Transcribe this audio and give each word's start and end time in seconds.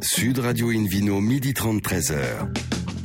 Sud 0.00 0.38
Radio 0.38 0.70
Invino, 0.70 1.20
midi 1.20 1.54
30, 1.54 1.82
13h. 1.82 2.48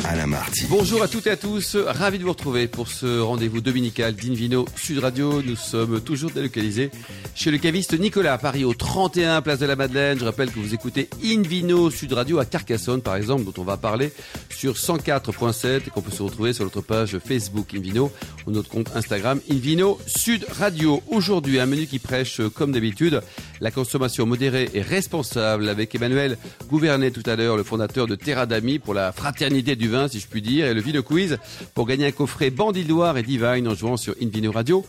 Alain 0.06 0.28
Marty. 0.28 0.66
Bonjour 0.70 1.02
à 1.02 1.08
toutes 1.08 1.28
et 1.28 1.30
à 1.30 1.38
tous, 1.38 1.78
ravi 1.78 2.18
de 2.18 2.24
vous 2.24 2.32
retrouver 2.32 2.68
pour 2.68 2.90
ce 2.90 3.22
rendez-vous 3.22 3.62
dominical 3.62 4.14
d'Invino 4.14 4.66
Sud 4.76 5.00
Radio. 5.00 5.42
Nous 5.42 5.56
sommes 5.56 6.02
toujours 6.02 6.30
délocalisés 6.30 6.92
chez 7.36 7.52
le 7.52 7.58
caviste 7.58 7.98
Nicolas 7.98 8.34
à 8.34 8.38
Paris 8.38 8.66
au 8.66 8.74
31 8.74 9.42
Place 9.42 9.60
de 9.60 9.66
la 9.66 9.78
Madeleine. 9.78 10.20
Je 10.20 10.26
rappelle 10.26 10.52
que 10.52 10.60
vous 10.60 10.74
écoutez 10.74 11.08
Invino 11.24 11.90
Sud 11.90 12.12
Radio 12.12 12.40
à 12.40 12.46
Carcassonne 12.46 13.02
par 13.02 13.16
exemple, 13.16 13.46
dont 13.46 13.54
on 13.58 13.64
va 13.64 13.78
parler 13.78 14.12
sur 14.50 14.74
104.7 14.74 15.88
et 15.88 15.90
qu'on 15.90 16.02
peut 16.02 16.12
se 16.12 16.22
retrouver 16.22 16.52
sur 16.52 16.66
notre 16.66 16.82
page 16.82 17.18
Facebook 17.20 17.74
Invino 17.74 18.12
ou 18.48 18.52
notre 18.52 18.70
compte 18.70 18.96
Instagram 18.96 19.40
Invino 19.50 20.00
Sud 20.06 20.46
Radio. 20.50 21.02
Aujourd'hui, 21.08 21.60
un 21.60 21.66
menu 21.66 21.88
qui 21.88 22.00
prêche 22.00 22.42
comme 22.54 22.72
d'habitude 22.72 23.22
la 23.62 23.72
consommation 23.72 24.26
modérée 24.26 24.70
et 24.74 24.82
responsable 24.82 25.70
avec 25.70 25.94
Emmanuel 25.96 26.38
Gouvernet 26.68 27.12
tout 27.12 27.24
à 27.26 27.36
l'heure, 27.36 27.58
le 27.58 27.64
fondateur 27.64 28.08
de 28.08 28.16
Terra 28.16 28.46
d'Ami 28.46 28.80
pour 28.80 28.94
la 28.94 29.12
fraternité 29.12 29.76
du 29.76 29.90
vin, 29.90 30.08
si 30.08 30.20
je 30.20 30.28
puis 30.28 30.42
dire, 30.42 30.66
et 30.68 30.74
le 30.74 30.82
Vino 30.82 31.04
Quiz 31.04 31.38
pour 31.74 31.86
gagner 31.86 32.08
un 32.08 32.12
coffret 32.12 32.50
Bandidoire 32.50 33.18
et 33.18 33.24
Divine 33.24 33.68
en 33.68 33.76
jouant 33.76 33.98
sur 33.98 34.16
Invino 34.22 34.52
Radio. 34.52 34.86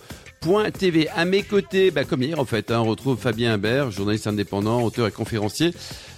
TV. 0.78 1.08
À 1.08 1.24
mes 1.24 1.42
côtés, 1.42 1.90
bah, 1.90 2.04
comme 2.04 2.22
hier 2.22 2.38
en 2.38 2.44
fait, 2.44 2.70
hein, 2.70 2.80
on 2.80 2.84
retrouve 2.84 3.18
Fabien 3.18 3.54
Imbert, 3.54 3.90
journaliste 3.90 4.26
indépendant, 4.26 4.82
auteur 4.82 5.06
et 5.06 5.10
conférencier. 5.10 5.72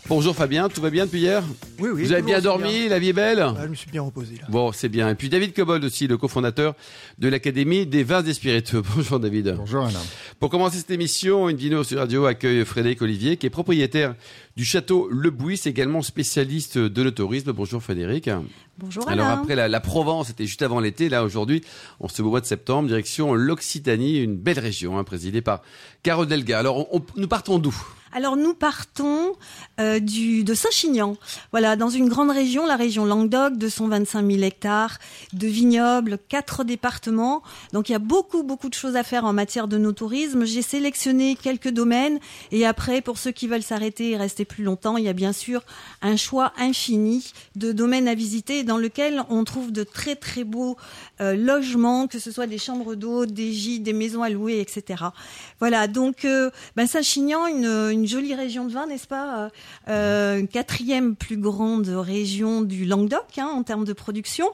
Bonjour 0.09 0.37
Fabien, 0.37 0.69
tout 0.69 0.80
va 0.80 0.91
bien 0.91 1.05
depuis 1.05 1.19
hier 1.20 1.42
Oui, 1.80 1.88
oui. 1.92 2.05
Vous 2.05 2.12
avez 2.12 2.23
bien 2.23 2.41
dormi, 2.41 2.88
la 2.88 3.01
vie 3.01 3.09
est 3.09 3.12
belle 3.12 3.45
Je 3.60 3.66
me 3.66 3.74
suis 3.74 3.91
bien 3.91 4.02
reposé 4.02 4.37
là. 4.37 4.46
Bon, 4.48 4.70
c'est 4.70 4.88
bien. 4.88 5.09
Et 5.10 5.16
puis 5.16 5.29
David 5.29 5.52
Cobold 5.52 5.82
aussi, 5.84 6.06
le 6.06 6.16
cofondateur 6.16 6.74
de 7.19 7.27
l'Académie 7.29 7.87
des 7.87 8.05
vins 8.05 8.23
et 8.23 8.32
spiritueux. 8.32 8.82
Bonjour 8.95 9.19
David. 9.19 9.56
Bonjour 9.59 9.84
Alain. 9.84 9.98
Pour 10.38 10.51
commencer 10.51 10.79
cette 10.79 10.92
émission, 10.92 11.48
une 11.48 11.56
vidéo 11.56 11.82
sur 11.82 11.98
radio 11.98 12.24
accueille 12.27 12.65
Frédéric 12.65 13.02
Olivier, 13.02 13.37
qui 13.37 13.46
est 13.46 13.51
propriétaire 13.51 14.15
du 14.56 14.65
château 14.65 15.09
Le 15.10 15.30
Bouis, 15.30 15.60
également 15.65 16.02
spécialiste 16.02 16.79
de 16.79 17.02
l'autorisme. 17.02 17.51
Bonjour 17.52 17.82
Frédéric. 17.82 18.30
Bonjour 18.79 19.09
Alain. 19.09 19.24
Alors 19.24 19.38
après 19.40 19.57
la, 19.57 19.66
la 19.66 19.80
Provence, 19.80 20.29
c'était 20.29 20.46
juste 20.46 20.62
avant 20.62 20.79
l'été, 20.79 21.09
là 21.09 21.24
aujourd'hui, 21.24 21.62
en 21.99 22.07
ce 22.07 22.23
beau 22.23 22.30
mois 22.30 22.40
de 22.40 22.46
septembre, 22.46 22.87
direction 22.87 23.34
l'Occitanie, 23.34 24.18
une 24.18 24.37
belle 24.37 24.60
région 24.60 24.99
hein, 24.99 25.04
présidée 25.04 25.40
par 25.43 25.62
Carole 26.04 26.29
Delga. 26.29 26.60
Alors 26.60 26.95
on- 26.95 26.99
on- 26.99 27.21
nous 27.21 27.27
partons 27.29 27.59
d'où? 27.59 27.74
Alors 28.16 28.38
nous 28.38 28.54
partons 28.54 29.34
euh, 29.78 30.00
de 30.00 30.54
Saint-Chinian, 30.54 31.18
voilà, 31.50 31.76
dans 31.76 31.90
une 31.90 32.09
grande 32.09 32.30
région, 32.30 32.64
la 32.64 32.76
région 32.76 33.04
Languedoc, 33.04 33.59
225 33.59 34.26
000 34.26 34.42
hectares 34.42 34.96
de 35.34 35.46
vignobles, 35.46 36.18
quatre 36.30 36.64
départements. 36.64 37.42
Donc 37.74 37.90
il 37.90 37.92
y 37.92 37.94
a 37.94 37.98
beaucoup, 37.98 38.42
beaucoup 38.42 38.70
de 38.70 38.74
choses 38.74 38.96
à 38.96 39.02
faire 39.02 39.26
en 39.26 39.34
matière 39.34 39.68
de 39.68 39.76
no-tourisme. 39.76 40.46
J'ai 40.46 40.62
sélectionné 40.62 41.37
quelques 41.37 41.68
domaines 41.68 42.18
et 42.52 42.64
après, 42.64 43.02
pour 43.02 43.18
ceux 43.18 43.32
qui 43.32 43.48
veulent 43.48 43.62
s'arrêter 43.62 44.12
et 44.12 44.16
rester 44.16 44.46
plus 44.46 44.64
longtemps, 44.64 44.96
il 44.96 45.04
y 45.04 45.10
a 45.10 45.12
bien 45.12 45.34
sûr 45.34 45.62
un 46.00 46.16
choix 46.16 46.54
infini 46.56 47.34
de 47.54 47.70
domaines 47.70 48.09
à 48.09 48.14
visiter 48.14 48.64
dans 48.64 48.78
lequel 48.78 49.24
on 49.28 49.44
trouve 49.44 49.72
de 49.72 49.82
très, 49.82 50.16
très 50.16 50.44
beaux 50.44 50.78
euh, 51.20 51.37
logements, 51.37 52.06
que 52.06 52.18
ce 52.18 52.30
soit 52.30 52.46
des 52.46 52.56
chambres 52.56 52.94
d'eau, 52.94 53.26
des 53.26 53.52
gîtes, 53.52 53.82
des 53.82 53.92
maisons 53.92 54.22
à 54.22 54.30
louer, 54.30 54.60
etc. 54.60 55.04
Voilà, 55.60 55.87
donc 55.87 56.24
euh, 56.24 56.50
ben 56.76 56.87
Saint-Chinian, 56.87 57.46
une 57.46 58.05
jolie 58.07 58.35
région 58.35 58.65
de 58.65 58.73
vin, 58.73 58.87
n'est-ce 58.87 59.07
pas 59.07 59.38
euh, 59.38 59.49
euh, 59.88 60.46
Quatrième 60.46 61.16
plus 61.16 61.37
grande 61.37 61.88
région 61.88 62.62
du 62.62 62.85
Languedoc 62.85 63.38
hein, 63.38 63.51
en 63.54 63.62
termes 63.62 63.85
de 63.85 63.93
production. 63.93 64.47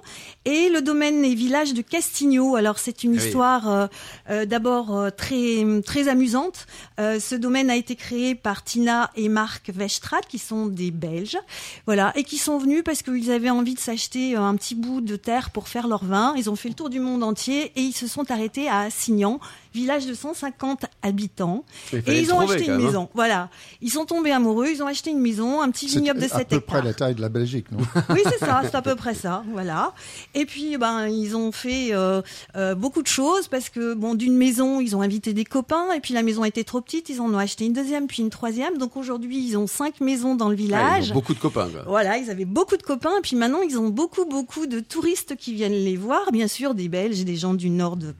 Et 0.44 0.68
le 0.68 0.82
domaine 0.82 1.24
et 1.24 1.34
village 1.34 1.74
de 1.74 1.82
Castigno. 1.82 2.56
Alors 2.56 2.78
c'est 2.78 3.04
une 3.04 3.12
Ah 3.16 3.20
oui. 3.20 3.26
histoire 3.26 3.70
euh, 3.70 3.86
euh, 4.30 4.44
d'abord 4.46 5.10
très 5.16 5.64
très 5.84 6.08
amusante. 6.08 6.66
Ce 6.98 7.34
domaine 7.34 7.68
a 7.70 7.76
été 7.76 7.96
créé 7.96 8.34
par 8.34 8.62
Tina 8.62 9.10
et 9.16 9.28
Marc 9.28 9.70
Westraat, 9.76 10.20
qui 10.28 10.38
sont 10.38 10.66
des 10.66 10.90
Belges, 10.90 11.38
voilà, 11.86 12.12
et 12.16 12.22
qui 12.24 12.38
sont 12.38 12.58
venus 12.58 12.82
parce 12.84 13.02
qu'ils 13.02 13.30
avaient 13.30 13.50
envie 13.50 13.74
de 13.74 13.80
s'acheter 13.80 14.36
un 14.36 14.54
petit 14.56 14.74
bout 14.74 15.00
de 15.00 15.16
terre 15.16 15.50
pour 15.50 15.68
faire 15.68 15.88
leur 15.88 16.04
vin. 16.04 16.34
Ils 16.36 16.48
ont 16.50 16.56
fait 16.56 16.68
le 16.68 16.74
tour 16.74 16.90
du 16.90 17.00
monde 17.00 17.22
entier 17.22 17.72
et 17.76 17.80
ils 17.80 17.92
se 17.92 18.06
sont 18.06 18.30
arrêtés 18.30 18.68
à 18.68 18.88
Signan, 18.90 19.40
village 19.74 20.06
de 20.06 20.14
150 20.14 20.84
habitants. 21.02 21.64
Il 21.92 21.98
Et 22.06 22.20
ils 22.20 22.32
ont 22.32 22.36
trouver, 22.38 22.54
acheté 22.54 22.66
une 22.66 22.72
hein. 22.72 22.78
maison. 22.78 23.08
Voilà. 23.14 23.48
Ils 23.80 23.90
sont 23.90 24.04
tombés 24.04 24.30
amoureux, 24.32 24.68
ils 24.72 24.82
ont 24.82 24.86
acheté 24.86 25.10
une 25.10 25.20
maison, 25.20 25.60
un 25.60 25.70
petit 25.70 25.86
vignoble 25.86 26.20
de 26.20 26.24
à 26.26 26.28
7 26.28 26.48
peu 26.48 26.56
hectares. 26.56 26.62
près 26.80 26.82
la 26.82 26.94
taille 26.94 27.14
de 27.14 27.20
la 27.20 27.28
Belgique, 27.28 27.70
non? 27.72 27.78
Oui, 28.10 28.20
c'est 28.24 28.38
ça, 28.38 28.62
c'est 28.64 28.74
à 28.74 28.82
peu 28.82 28.94
près 28.96 29.14
ça, 29.14 29.42
voilà. 29.52 29.92
Et 30.34 30.44
puis, 30.46 30.76
ben, 30.76 31.08
ils 31.08 31.36
ont 31.36 31.52
fait 31.52 31.88
euh, 31.92 32.22
euh, 32.56 32.74
beaucoup 32.74 33.02
de 33.02 33.06
choses 33.08 33.48
parce 33.48 33.68
que, 33.68 33.94
bon, 33.94 34.14
d'une 34.14 34.36
maison, 34.36 34.80
ils 34.80 34.94
ont 34.96 35.02
invité 35.02 35.32
des 35.32 35.44
copains, 35.44 35.92
et 35.92 36.00
puis 36.00 36.14
la 36.14 36.22
maison 36.22 36.44
était 36.44 36.64
trop 36.64 36.80
petite, 36.80 37.08
ils 37.08 37.20
en 37.20 37.32
ont 37.32 37.38
acheté 37.38 37.64
une 37.66 37.72
deuxième, 37.72 38.06
puis 38.06 38.22
une 38.22 38.30
troisième. 38.30 38.78
Donc 38.78 38.96
aujourd'hui, 38.96 39.38
ils 39.38 39.56
ont 39.56 39.66
cinq 39.66 40.00
maisons 40.00 40.34
dans 40.34 40.48
le 40.48 40.54
ils 40.54 40.62
village. 40.64 41.10
ont 41.10 41.14
beaucoup 41.14 41.34
de 41.34 41.38
copains. 41.38 41.68
quoi. 41.68 41.82
Voilà, 41.86 42.18
ils 42.18 42.30
avaient 42.30 42.44
beaucoup 42.44 42.76
de 42.76 42.82
copains, 42.82 43.16
et 43.18 43.22
puis 43.22 43.36
maintenant, 43.36 43.60
ils 43.62 43.78
ont 43.78 43.88
beaucoup, 43.88 44.24
beaucoup 44.24 44.66
de 44.66 44.80
touristes 44.80 45.36
qui 45.36 45.54
viennent 45.54 45.72
les 45.72 45.96
voir, 45.96 46.30
bien 46.32 46.48
sûr, 46.48 46.74
des 46.74 46.88
Belges, 46.88 47.24
des 47.24 47.36
gens 47.36 47.54
du 47.54 47.70
nord 47.70 47.96
de, 47.96 48.14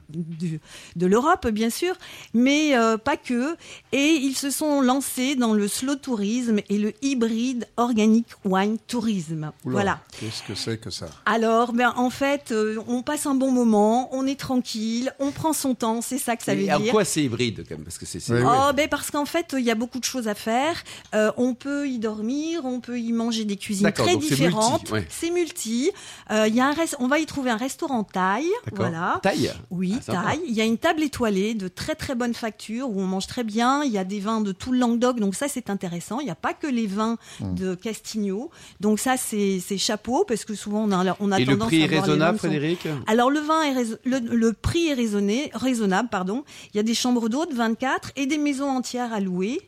de 0.95 1.05
l'Europe, 1.05 1.42
bien 1.51 1.69
sûr, 1.69 1.95
mais 2.33 2.75
euh, 2.75 2.97
pas 2.97 3.17
que. 3.17 3.55
Et 3.91 4.13
ils 4.13 4.35
se 4.35 4.49
sont 4.49 4.81
lancés 4.81 5.35
dans 5.35 5.53
le 5.53 5.67
slow 5.67 5.95
tourisme 5.95 6.59
et 6.69 6.77
le 6.77 6.93
hybride 7.01 7.67
organic 7.77 8.25
wine 8.45 8.77
tourisme. 8.87 9.51
Oula, 9.65 9.71
Voilà. 9.73 9.99
Qu'est-ce 10.19 10.43
que 10.43 10.55
c'est 10.55 10.77
que 10.77 10.89
ça? 10.89 11.07
Alors, 11.25 11.73
ben, 11.73 11.93
en 11.97 12.09
fait, 12.09 12.51
euh, 12.51 12.77
on 12.87 13.01
passe 13.03 13.25
un 13.25 13.35
bon 13.35 13.51
moment, 13.51 14.09
on 14.15 14.25
est 14.27 14.39
tranquille, 14.39 15.13
on 15.19 15.31
prend 15.31 15.53
son 15.53 15.75
temps, 15.75 16.01
c'est 16.01 16.17
ça 16.17 16.35
que 16.35 16.43
ça 16.43 16.55
veut 16.55 16.61
Et 16.63 16.73
en 16.73 16.79
dire. 16.79 16.91
quoi 16.91 17.05
c'est 17.05 17.23
hybride 17.23 17.63
quand 17.67 17.75
même? 17.75 17.83
Parce 17.83 17.97
que 17.97 18.05
c'est. 18.05 18.19
Oui, 18.31 18.39
Oh, 18.45 18.71
ben 18.75 18.87
parce 18.89 19.11
qu'en 19.11 19.25
fait, 19.25 19.55
il 19.57 19.63
y 19.63 19.71
a 19.71 19.75
beaucoup 19.75 19.99
de 19.99 20.03
choses 20.05 20.27
à 20.27 20.35
faire. 20.35 20.83
Euh, 21.15 21.31
on 21.37 21.53
peut 21.53 21.87
y 21.87 21.99
dormir, 21.99 22.65
on 22.65 22.79
peut 22.79 22.99
y 22.99 23.11
manger 23.11 23.45
des 23.45 23.55
cuisines 23.57 23.83
D'accord, 23.85 24.05
très 24.05 24.15
différentes. 24.17 24.81
multi, 24.83 24.93
ouais. 24.93 25.07
C'est 25.09 25.31
multi. 25.31 25.91
Euh, 26.31 26.47
il 26.47 26.55
y 26.55 26.59
a 26.61 26.67
un 26.67 26.73
rest- 26.73 26.95
on 26.99 27.07
va 27.07 27.19
y 27.19 27.25
trouver 27.25 27.49
un 27.51 27.57
restaurant 27.57 28.03
taille. 28.03 28.49
Voilà. 28.73 29.19
Taille 29.23 29.51
Oui, 29.71 29.95
Ah, 30.07 30.11
taille. 30.11 30.41
Il 30.47 30.53
y 30.53 30.61
a 30.61 30.65
une 30.65 30.77
table 30.77 31.03
étoilée 31.03 31.32
de 31.33 31.67
très 31.67 31.95
très 31.95 32.15
bonne 32.15 32.33
facture 32.33 32.89
où 32.89 32.99
on 33.01 33.05
mange 33.05 33.27
très 33.27 33.43
bien. 33.43 33.83
Il 33.83 33.91
y 33.91 33.97
a 33.97 34.03
des 34.03 34.19
vins 34.19 34.41
de 34.41 34.51
tout 34.51 34.71
le 34.71 34.77
Languedoc, 34.79 35.19
donc 35.19 35.35
ça 35.35 35.47
c'est 35.47 35.69
intéressant. 35.69 36.19
Il 36.19 36.25
n'y 36.25 36.31
a 36.31 36.35
pas 36.35 36.53
que 36.53 36.67
les 36.67 36.87
vins 36.87 37.17
Hmm. 37.39 37.55
de 37.55 37.75
Castigno, 37.75 38.51
donc 38.79 38.99
ça 38.99 39.17
c'est 39.17 39.59
c'est 39.59 39.77
chapeau 39.77 40.25
parce 40.27 40.45
que 40.45 40.53
souvent 40.55 40.83
on 40.83 40.91
a 40.91 41.15
on 41.19 41.31
a 41.31 41.39
Et 41.39 41.45
le 41.45 41.53
tendance 41.53 41.67
prix 41.67 41.81
est 41.81 41.85
à 41.85 41.87
vins 41.87 42.01
raisonnable, 42.01 42.37
sont- 42.39 42.47
Frédéric? 42.47 42.87
Alors 43.07 43.29
le 43.31 43.39
vin 43.39 43.61
est 43.63 43.73
rais- 43.73 43.99
le, 44.05 44.19
le 44.19 44.53
prix 44.53 44.87
est 44.87 44.93
raisonné, 44.93 45.49
raisonnable 45.53 46.09
pardon. 46.09 46.43
Il 46.73 46.77
y 46.77 46.79
a 46.79 46.83
des 46.83 46.93
chambres 46.93 47.29
d'hôtes 47.29 47.53
24 47.53 48.11
et 48.15 48.25
des 48.27 48.37
maisons 48.37 48.69
entières 48.69 49.11
à 49.13 49.19
louer 49.19 49.59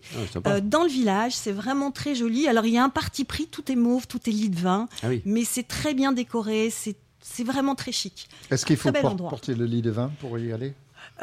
Ah, 0.45 0.49
euh, 0.49 0.61
dans 0.61 0.83
le 0.83 0.89
village. 0.89 1.33
C'est 1.33 1.51
vraiment 1.51 1.91
très 1.91 2.13
joli. 2.15 2.47
Alors 2.47 2.65
il 2.65 2.73
y 2.73 2.77
a 2.77 2.83
un 2.83 2.89
parti 2.89 3.23
pris, 3.25 3.47
tout 3.47 3.71
est 3.71 3.75
mauve, 3.75 4.05
tout 4.07 4.19
est 4.27 4.31
lit 4.33 4.49
de 4.49 4.59
vin, 4.59 4.87
Ah 5.03 5.07
oui. 5.09 5.21
mais 5.25 5.43
c'est 5.43 5.67
très 5.67 5.93
bien 5.93 6.11
décoré. 6.11 6.69
C'est 6.69 6.95
c'est 7.27 7.43
vraiment 7.43 7.73
très 7.73 7.91
chic. 7.91 8.27
Est-ce 8.51 8.67
qu'il 8.67 8.77
faut 8.77 8.91
por- 8.91 9.11
endroit. 9.13 9.31
porter 9.31 9.55
le 9.55 9.65
lit 9.65 9.81
de 9.81 9.89
vin 9.89 10.11
pour 10.19 10.37
y 10.37 10.51
aller? 10.51 10.73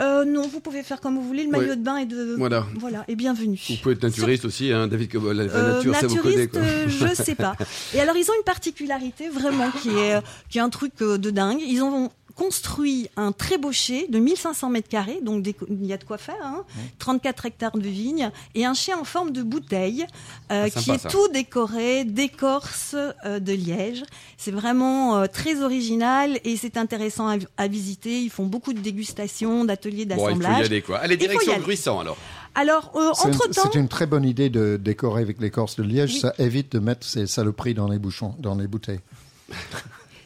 Euh, 0.01 0.25
non, 0.25 0.47
vous 0.49 0.61
pouvez 0.61 0.83
faire 0.83 1.01
comme 1.01 1.17
vous 1.17 1.23
voulez. 1.23 1.45
Le 1.45 1.51
maillot 1.51 1.69
Ouais. 1.71 1.77
de 1.77 1.83
bain 1.83 1.97
est 1.99 2.07
de 2.07 2.35
Voilà. 2.39 2.65
voilà 2.79 3.05
et 3.09 3.15
bienvenue. 3.15 3.61
Vous 3.69 3.77
pouvez 3.77 3.95
être 3.95 4.03
naturiste 4.03 4.45
aussi, 4.47 4.73
hein, 4.73 4.87
David 4.87 5.13
Cobol. 5.13 5.37
La 5.37 5.43
Euh, 5.45 5.75
nature, 5.77 5.95
ça 5.97 6.07
vous 6.07 6.17
connaît. 6.17 6.49
Quoi. 6.49 6.61
euh, 6.61 6.89
je 6.89 7.15
sais 7.15 7.35
pas. 7.35 7.55
Et 7.95 8.01
alors 8.01 8.17
ils 8.17 8.25
ont 8.31 8.35
une 8.39 8.45
particularité 8.45 9.29
vraiment 9.29 9.71
qui 9.83 9.91
est 9.91 10.15
euh, 10.15 10.21
qui 10.49 10.57
est 10.59 10.63
un 10.63 10.71
truc 10.71 10.93
euh, 11.03 11.19
de 11.19 11.31
dingue. 11.31 11.61
Ils 11.61 11.83
ont 11.83 12.11
construit 12.35 13.09
un 13.17 13.33
très 13.33 13.59
beau 13.59 13.73
chai 13.73 14.07
de 14.09 14.19
1500 14.19 14.71
mètres 14.71 14.89
carrés, 14.89 15.21
donc 15.23 15.43
des- 15.43 15.55
il 15.71 15.87
y 15.87 15.93
a 15.93 15.97
de 15.97 16.05
quoi 16.05 16.19
faire, 16.19 16.35
hein, 16.43 16.65
34 16.99 17.47
hectares 17.47 17.77
de 17.77 17.89
vignes, 17.89 18.31
et 18.55 18.65
un 18.65 18.75
chai 18.75 18.95
en 18.95 19.05
forme 19.05 19.31
de 19.31 19.43
bouteille 19.43 20.07
euh, 20.51 20.65
Ah, 20.67 20.71
qui 20.71 20.85
sympa, 20.85 20.95
est 20.97 21.03
ça. 21.03 21.09
tout 21.11 21.29
décoré 21.29 22.05
d'écorce 22.05 22.95
euh, 23.25 23.39
de 23.39 23.53
liège. 23.53 24.03
C'est 24.37 24.51
vraiment 24.51 25.19
euh, 25.19 25.27
très 25.27 25.63
original 25.63 26.39
et 26.45 26.57
c'est 26.57 26.77
intéressant 26.77 27.29
à, 27.29 27.37
à 27.57 27.69
visiter. 27.69 28.21
Ils 28.23 28.31
font 28.31 28.47
beaucoup 28.47 28.73
de 28.73 28.81
dégustations, 28.81 29.65
d'ateliers 29.65 30.07
Bon, 30.07 30.29
il 30.29 30.37
faut 30.37 30.43
y 30.43 30.47
aller 30.47 30.83
quoi. 30.83 30.99
Allez, 30.99 31.17
direction. 31.17 31.59
Gruissant 31.61 32.01
alors. 32.01 32.17
alors, 32.55 32.93
euh, 32.97 33.11
C'est 33.15 33.29
une- 33.29 33.35
entre-temps... 33.35 33.71
C'est 33.73 33.79
une 33.79 33.89
très 33.89 34.07
bonne 34.07 34.25
idée 34.25 34.51
de 34.51 34.77
décorer 34.83 35.23
avec 35.23 35.41
l'écorce 35.41 35.77
de 35.77 35.83
liège. 35.83 36.15
Oui. 36.15 36.21
Ça 36.21 36.35
évite 36.39 36.73
de 36.73 36.79
mettre 36.79 37.07
ces 37.07 37.27
saloperies 37.27 37.75
dans 37.75 37.89
les 37.89 37.99
bouchons, 37.99 38.35
dans 38.39 38.55
les 38.55 38.67
bouteilles. 38.67 39.01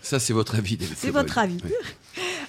Ça, 0.03 0.21
c'est 0.21 0.33
votre 0.33 0.55
avis, 0.55 0.79
C'est 0.97 1.11
votre 1.11 1.37
avis. 1.39 1.59
Oui. 1.65 1.71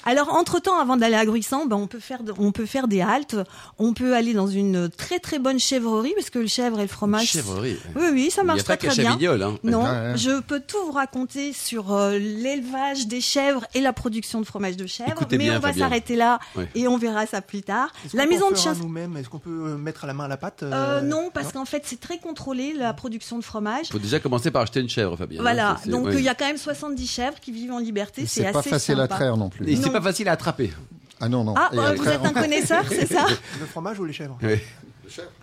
Alors, 0.08 0.34
entre-temps, 0.34 0.80
avant 0.80 0.96
d'aller 0.98 1.16
à 1.16 1.26
Gruissant, 1.26 1.66
ben, 1.66 1.76
on, 1.76 1.86
peut 1.88 2.00
faire, 2.00 2.24
de- 2.24 2.34
on 2.40 2.52
peut 2.52 2.66
faire 2.66 2.88
des 2.88 3.02
haltes. 3.02 3.36
On 3.78 3.94
peut 3.94 4.16
aller 4.16 4.34
dans 4.34 4.48
une 4.48 4.90
très 4.90 5.20
très 5.20 5.38
bonne 5.38 5.60
chèvrerie, 5.60 6.14
parce 6.16 6.30
que 6.30 6.40
le 6.40 6.48
chèvre 6.48 6.80
et 6.80 6.84
le 6.84 6.88
fromage... 6.88 7.26
Chèvrerie. 7.28 7.78
Oui, 7.96 8.06
oui, 8.14 8.32
ça 8.32 8.42
Il 8.42 8.46
n'y 8.46 8.48
marche 8.48 8.62
a 8.62 8.64
pas 8.64 8.78
très 8.78 8.88
très 8.88 9.02
bien. 9.04 9.18
Hein. 9.42 9.56
Non, 9.64 9.84
Ouais, 9.84 9.90
ouais. 9.90 10.14
je 10.18 10.40
peux 10.40 10.62
tout 10.62 10.78
vous 10.86 10.92
raconter 10.94 11.52
sur 11.54 11.94
euh, 11.94 12.18
l'élevage 12.18 13.08
des 13.08 13.20
chèvres 13.22 13.66
et 13.74 13.82
la 13.82 13.92
production 13.94 14.40
de 14.40 14.46
fromage 14.46 14.78
de 14.78 14.88
chèvre, 14.88 15.12
Écoutez 15.12 15.38
mais 15.38 15.46
bien, 15.46 15.58
on 15.58 15.60
va 15.60 15.74
s'arrêter 15.74 16.16
là 16.16 16.40
Ouais. 16.56 16.68
et 16.76 16.88
on 16.88 16.98
verra 16.98 17.26
ça 17.26 17.42
plus 17.42 17.62
tard. 17.62 17.92
La 18.14 18.26
maison 18.26 18.50
de 18.50 18.56
chasse... 18.56 18.78
nous-mêmes, 18.80 19.18
est-ce 19.18 19.28
qu'on 19.30 19.40
peut 19.40 19.50
euh, 19.50 19.78
mettre 19.78 20.06
à 20.06 20.08
la 20.08 20.14
main 20.14 20.24
à 20.24 20.28
la 20.30 20.38
pâte 20.38 20.64
Euh, 20.64 21.02
non, 21.02 21.30
parce 21.34 21.52
qu'en 21.52 21.66
fait, 21.66 21.84
c'est 21.86 22.00
très 22.00 22.18
contrôlé, 22.18 22.74
la 22.74 22.94
production 22.94 23.38
de 23.38 23.44
fromage. 23.44 23.88
Il 23.90 23.92
faut 23.92 24.00
déjà 24.00 24.20
commencer 24.20 24.52
par 24.52 24.62
acheter 24.62 24.80
une 24.80 24.90
chèvre, 24.90 25.18
Fabien. 25.18 25.42
Voilà, 25.42 25.72
hein, 25.72 25.76
ça, 25.76 25.82
c'est- 25.84 25.90
donc 25.90 26.06
ouais. 26.06 26.16
il 26.16 26.22
y 26.22 26.30
a 26.30 26.36
quand 26.36 26.48
même 26.48 26.58
70 26.58 27.06
chèvres 27.08 27.40
qui 27.42 27.52
vivent 27.52 27.72
en 27.74 27.80
liberté, 27.80 28.22
c'est 28.26 28.42
C'est 28.42 28.46
assez 28.48 28.54
pas 28.54 28.62
facile 28.64 29.00
à 29.02 29.08
traire 29.08 29.36
non 29.36 29.50
plus. 29.50 29.68
Et 29.70 29.76
c'est. 29.76 29.97
Pas 30.00 30.10
facile 30.10 30.30
à 30.30 30.34
attraper. 30.34 30.72
Ah 31.20 31.30
non, 31.30 31.44
non. 31.44 31.54
Ah, 31.58 31.70
Et 31.74 31.78
euh, 31.78 31.94
vous 31.94 32.08
êtes 32.08 32.24
un 32.24 32.34
connaisseur, 32.34 32.84
c'est 32.90 33.08
ça 33.08 33.26
Le 33.60 33.66
fromage 33.66 34.00
ou 34.00 34.06
les 34.06 34.14
chèvres? 34.14 34.38
Oui. 34.44 34.60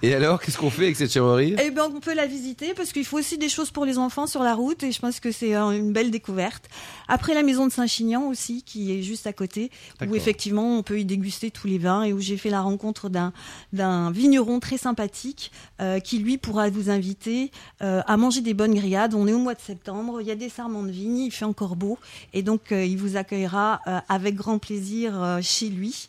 Et 0.02 0.14
alors, 0.14 0.40
qu'est-ce 0.40 0.58
qu'on 0.58 0.70
fait 0.70 0.84
avec 0.84 0.96
cette 0.96 1.12
chèvrerie? 1.12 1.56
Eh 1.62 1.70
bien, 1.70 1.84
on 1.84 2.00
peut 2.00 2.14
la 2.14 2.26
visiter 2.26 2.74
parce 2.74 2.92
qu'il 2.92 3.04
faut 3.04 3.18
aussi 3.18 3.38
des 3.38 3.48
choses 3.48 3.70
pour 3.70 3.84
les 3.84 3.98
enfants 3.98 4.26
sur 4.26 4.42
la 4.42 4.54
route 4.54 4.82
et 4.82 4.92
je 4.92 5.00
pense 5.00 5.20
que 5.20 5.32
c'est 5.32 5.54
euh, 5.54 5.70
une 5.70 5.92
belle 5.92 6.10
découverte. 6.10 6.68
Après 7.08 7.34
la 7.34 7.42
maison 7.42 7.66
de 7.66 7.72
Saint-Chinian 7.72 8.28
aussi, 8.28 8.62
qui 8.62 8.92
est 8.92 9.02
juste 9.02 9.26
à 9.26 9.32
côté, 9.32 9.70
où 10.06 10.14
effectivement 10.14 10.78
on 10.78 10.82
peut 10.82 10.98
y 10.98 11.04
déguster 11.04 11.50
tous 11.50 11.66
les 11.66 11.78
vins 11.78 12.02
et 12.02 12.12
où 12.12 12.20
j'ai 12.20 12.36
fait 12.36 12.50
la 12.50 12.60
rencontre 12.60 13.08
d'un 13.08 14.10
vigneron 14.10 14.60
très 14.60 14.78
sympathique 14.78 15.50
euh, 15.80 16.00
qui 16.00 16.18
lui 16.18 16.38
pourra 16.38 16.70
vous 16.70 16.90
inviter 16.90 17.50
euh, 17.82 18.02
à 18.06 18.16
manger 18.16 18.40
des 18.40 18.54
bonnes 18.54 18.74
grillades. 18.74 19.14
On 19.14 19.26
est 19.26 19.32
au 19.32 19.38
mois 19.38 19.54
de 19.54 19.60
septembre, 19.60 20.20
il 20.20 20.26
y 20.26 20.30
a 20.30 20.36
des 20.36 20.48
sarments 20.48 20.82
de 20.82 20.90
vigne, 20.90 21.18
il 21.18 21.30
fait 21.30 21.44
encore 21.44 21.76
beau 21.76 21.98
et 22.32 22.42
donc 22.42 22.70
il 22.70 22.96
vous 22.96 23.16
accueillera 23.16 23.80
avec 24.08 24.34
grand 24.34 24.58
plaisir 24.58 25.38
chez 25.42 25.68
lui. 25.68 26.08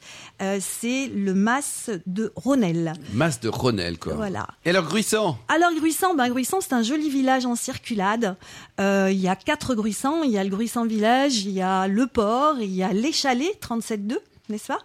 c'est 0.59 1.07
le 1.07 1.33
Mas 1.33 1.89
de 2.05 2.31
Ronel. 2.35 2.93
Mas 3.13 3.39
de 3.39 3.44
Ronel, 3.49 3.97
quoi. 3.97 4.13
Voilà. 4.13 4.47
Et 4.65 4.69
alors 4.69 4.85
Gruissant? 4.85 5.37
Alors 5.47 5.71
Gruissant, 5.73 6.15
ben 6.15 6.29
Gruissant 6.29 6.61
c'est 6.61 6.73
un 6.73 6.83
joli 6.83 7.09
village 7.09 7.45
en 7.45 7.55
circulade. 7.55 8.35
Euh, 8.79 9.09
il 9.11 9.19
y 9.19 9.27
a 9.27 9.35
quatre 9.35 9.75
Gruissants, 9.75 10.23
il 10.23 10.31
y 10.31 10.37
a 10.37 10.43
le 10.43 10.49
Gruissant 10.49 10.85
village, 10.85 11.45
il 11.45 11.51
y 11.51 11.61
a 11.61 11.87
le 11.87 12.07
port, 12.07 12.55
il 12.59 12.73
y 12.73 12.83
a 12.83 12.93
les 12.93 13.11
chalets 13.11 13.59
37.2 13.61 14.17
n'est-ce 14.49 14.67
pas? 14.67 14.79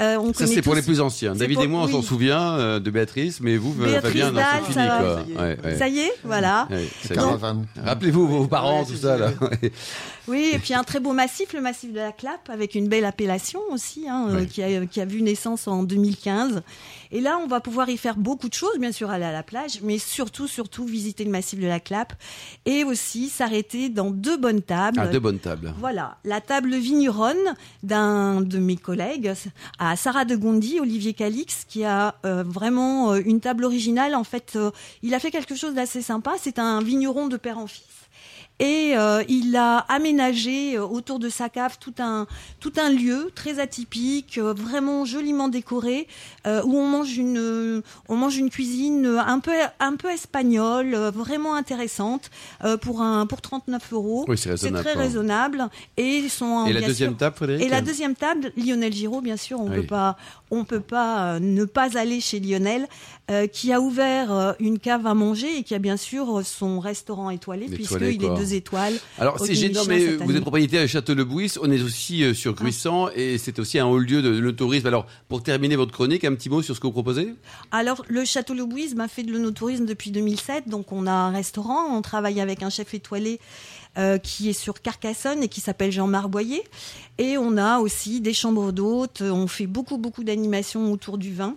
Euh, 0.00 0.16
on 0.16 0.32
Ça, 0.32 0.46
c'est 0.46 0.62
pour 0.62 0.74
les 0.74 0.82
plus 0.82 1.00
anciens. 1.00 1.34
David 1.34 1.60
et 1.60 1.66
moi, 1.66 1.82
on 1.82 1.88
s'en 1.88 2.02
souvient 2.02 2.54
euh, 2.54 2.80
de 2.80 2.90
Béatrice, 2.90 3.40
mais 3.40 3.56
vous, 3.56 3.74
Fabien, 4.00 4.30
non, 4.30 4.40
c'est 4.66 4.72
fini. 4.72 4.86
Quoi. 4.86 5.76
Ça, 5.78 5.88
y 5.88 6.00
est, 6.00 6.12
voilà. 6.24 6.68
Rappelez-vous 7.84 8.26
vos 8.26 8.46
parents, 8.46 8.84
tout 8.84 8.96
ça. 8.96 9.16
Là. 9.18 9.32
Oui, 10.28 10.50
et 10.52 10.58
puis 10.58 10.72
un 10.72 10.84
très 10.84 11.00
beau 11.00 11.12
massif, 11.12 11.52
le 11.52 11.60
massif 11.60 11.92
de 11.92 11.98
la 11.98 12.12
Clappe, 12.12 12.48
avec 12.48 12.76
une 12.76 12.86
belle 12.86 13.04
appellation 13.04 13.60
aussi, 13.72 14.08
hein, 14.08 14.28
euh, 14.30 14.44
qui, 14.44 14.62
a, 14.62 14.86
qui, 14.86 15.00
a, 15.00 15.04
vu 15.04 15.20
naissance 15.20 15.66
en 15.66 15.82
2015. 15.82 16.62
Et 17.10 17.20
là, 17.20 17.38
on 17.42 17.48
va 17.48 17.60
pouvoir 17.60 17.88
y 17.88 17.96
faire 17.96 18.16
beaucoup 18.16 18.48
de 18.48 18.54
choses, 18.54 18.78
bien 18.78 18.92
sûr, 18.92 19.10
aller 19.10 19.24
à 19.24 19.32
la 19.32 19.42
plage, 19.42 19.80
mais 19.82 19.98
surtout, 19.98 20.46
surtout, 20.46 20.84
visiter 20.84 21.24
le 21.24 21.30
massif 21.30 21.58
de 21.58 21.66
la 21.66 21.80
Clappe 21.80 22.12
et 22.66 22.84
aussi 22.84 23.28
s'arrêter 23.28 23.88
dans 23.88 24.12
deux 24.12 24.36
bonnes 24.36 24.62
tables. 24.62 25.00
Ah, 25.00 25.08
deux 25.08 25.18
bonnes 25.18 25.40
tables. 25.40 25.74
Voilà, 25.78 26.18
la 26.24 26.40
table 26.40 26.76
vigneronne 26.76 27.54
d'un 27.82 28.42
de 28.42 28.58
mes 28.58 28.76
collègues, 28.76 29.32
à 29.80 29.96
Sarah 29.96 30.24
de 30.24 30.36
Gondi, 30.36 30.78
Olivier 30.78 31.14
Calix, 31.14 31.64
qui 31.68 31.82
a 31.82 32.14
euh, 32.24 32.44
vraiment 32.46 33.12
euh, 33.12 33.22
une 33.24 33.40
table 33.40 33.64
originale. 33.64 34.14
En 34.14 34.24
fait, 34.24 34.56
il 35.02 35.14
a 35.14 35.18
fait 35.18 35.32
quelque 35.32 35.56
chose 35.56 35.74
d'assez 35.74 36.00
sympa. 36.00 36.34
C'est 36.38 36.60
un 36.60 36.80
vigneron 36.80 37.26
de 37.26 37.36
père 37.36 37.58
en 37.58 37.66
fils 37.66 38.01
et 38.58 38.92
euh, 38.96 39.24
il 39.28 39.56
a 39.56 39.78
aménagé 39.88 40.76
euh, 40.76 40.84
autour 40.84 41.18
de 41.18 41.28
sa 41.28 41.48
cave 41.48 41.78
tout 41.80 41.94
un 41.98 42.26
tout 42.60 42.72
un 42.76 42.90
lieu 42.90 43.32
très 43.34 43.58
atypique, 43.58 44.38
euh, 44.38 44.52
vraiment 44.52 45.04
joliment 45.04 45.48
décoré, 45.48 46.06
où 46.46 46.76
on 46.76 46.86
mange 46.86 47.16
une 47.16 47.82
on 48.08 48.16
mange 48.16 48.36
une 48.36 48.50
cuisine 48.50 49.06
un 49.06 49.40
peu 49.40 49.52
un 49.80 49.96
peu 49.96 50.10
espagnole, 50.10 50.94
vraiment 51.14 51.54
intéressante 51.54 52.30
pour 52.80 53.02
un 53.02 53.26
pour 53.26 53.40
39 53.40 53.92
euros. 53.92 54.24
Oui, 54.28 54.36
c'est 54.38 54.56
très 54.72 54.92
raisonnable 54.92 55.68
et 55.96 56.28
sont 56.28 56.66
et 56.66 56.72
la 56.72 56.82
deuxième 56.82 57.16
table, 57.16 57.36
Frédéric. 57.36 57.66
Et 57.66 57.68
la 57.68 57.80
deuxième 57.80 58.14
table, 58.14 58.52
Lionel 58.56 58.92
Giraud, 58.92 59.20
bien 59.20 59.36
sûr, 59.36 59.60
on 59.60 59.68
ne 59.68 59.76
peut 59.76 59.86
pas 59.86 60.16
on 60.50 60.64
peut 60.64 60.80
pas 60.80 61.40
ne 61.40 61.64
pas 61.64 61.96
aller 61.96 62.20
chez 62.20 62.40
Lionel, 62.40 62.86
qui 63.52 63.72
a 63.72 63.80
ouvert 63.80 64.54
une 64.60 64.78
cave 64.78 65.06
à 65.06 65.14
manger 65.14 65.58
et 65.58 65.62
qui 65.62 65.74
a 65.74 65.78
bien 65.78 65.96
sûr 65.96 66.42
son 66.44 66.80
restaurant 66.80 67.30
étoilé, 67.30 67.66
puisqu'il 67.66 68.02
est 68.04 68.16
deux 68.18 68.54
étoiles. 68.54 68.94
Alors 69.18 69.38
c'est 69.38 69.54
génial, 69.54 69.84
mais 69.88 70.16
vous 70.16 70.36
êtes 70.36 70.42
propriétaire 70.42 70.82
de 70.82 70.86
Château-le-Bouis, 70.86 71.52
on 71.60 71.70
est 71.70 71.82
aussi 71.82 72.22
euh, 72.22 72.34
sur 72.34 72.54
Gruissant 72.54 73.08
et 73.14 73.38
c'est 73.38 73.58
aussi 73.58 73.78
un 73.78 73.86
haut 73.86 73.98
lieu 73.98 74.22
de, 74.22 74.28
le 74.28 74.54
tourisme. 74.54 74.86
Alors 74.86 75.06
pour 75.28 75.42
terminer 75.42 75.76
votre 75.76 75.92
chronique, 75.92 76.24
un 76.24 76.34
petit 76.34 76.48
mot 76.48 76.62
sur 76.62 76.74
ce 76.74 76.80
que 76.80 76.86
vous 76.86 76.92
proposez? 76.92 77.34
Alors 77.70 78.04
le 78.08 78.24
Château-le-Bouis 78.24 78.94
m'a 78.94 79.08
fait 79.08 79.22
de 79.22 79.32
l'onotourisme 79.32 79.86
depuis 79.86 80.10
2007, 80.10 80.68
donc 80.68 80.92
on 80.92 81.06
a 81.06 81.12
un 81.12 81.30
restaurant, 81.30 81.96
on 81.96 82.02
travaille 82.02 82.40
avec 82.40 82.62
un 82.62 82.70
chef 82.70 82.94
étoilé 82.94 83.40
euh, 83.98 84.18
qui 84.18 84.48
est 84.48 84.54
sur 84.54 84.80
Carcassonne 84.80 85.42
et 85.42 85.48
qui 85.48 85.60
s'appelle 85.60 85.92
Jean-Marc 85.92 86.28
Boyer. 86.28 86.62
Et 87.18 87.36
on 87.38 87.56
a 87.56 87.78
aussi 87.78 88.20
des 88.20 88.32
chambres 88.32 88.72
d'hôtes, 88.72 89.22
on 89.22 89.46
fait 89.46 89.66
beaucoup 89.66 89.98
beaucoup 89.98 90.24
d'animations 90.24 90.92
autour 90.92 91.18
du 91.18 91.34
vin. 91.34 91.56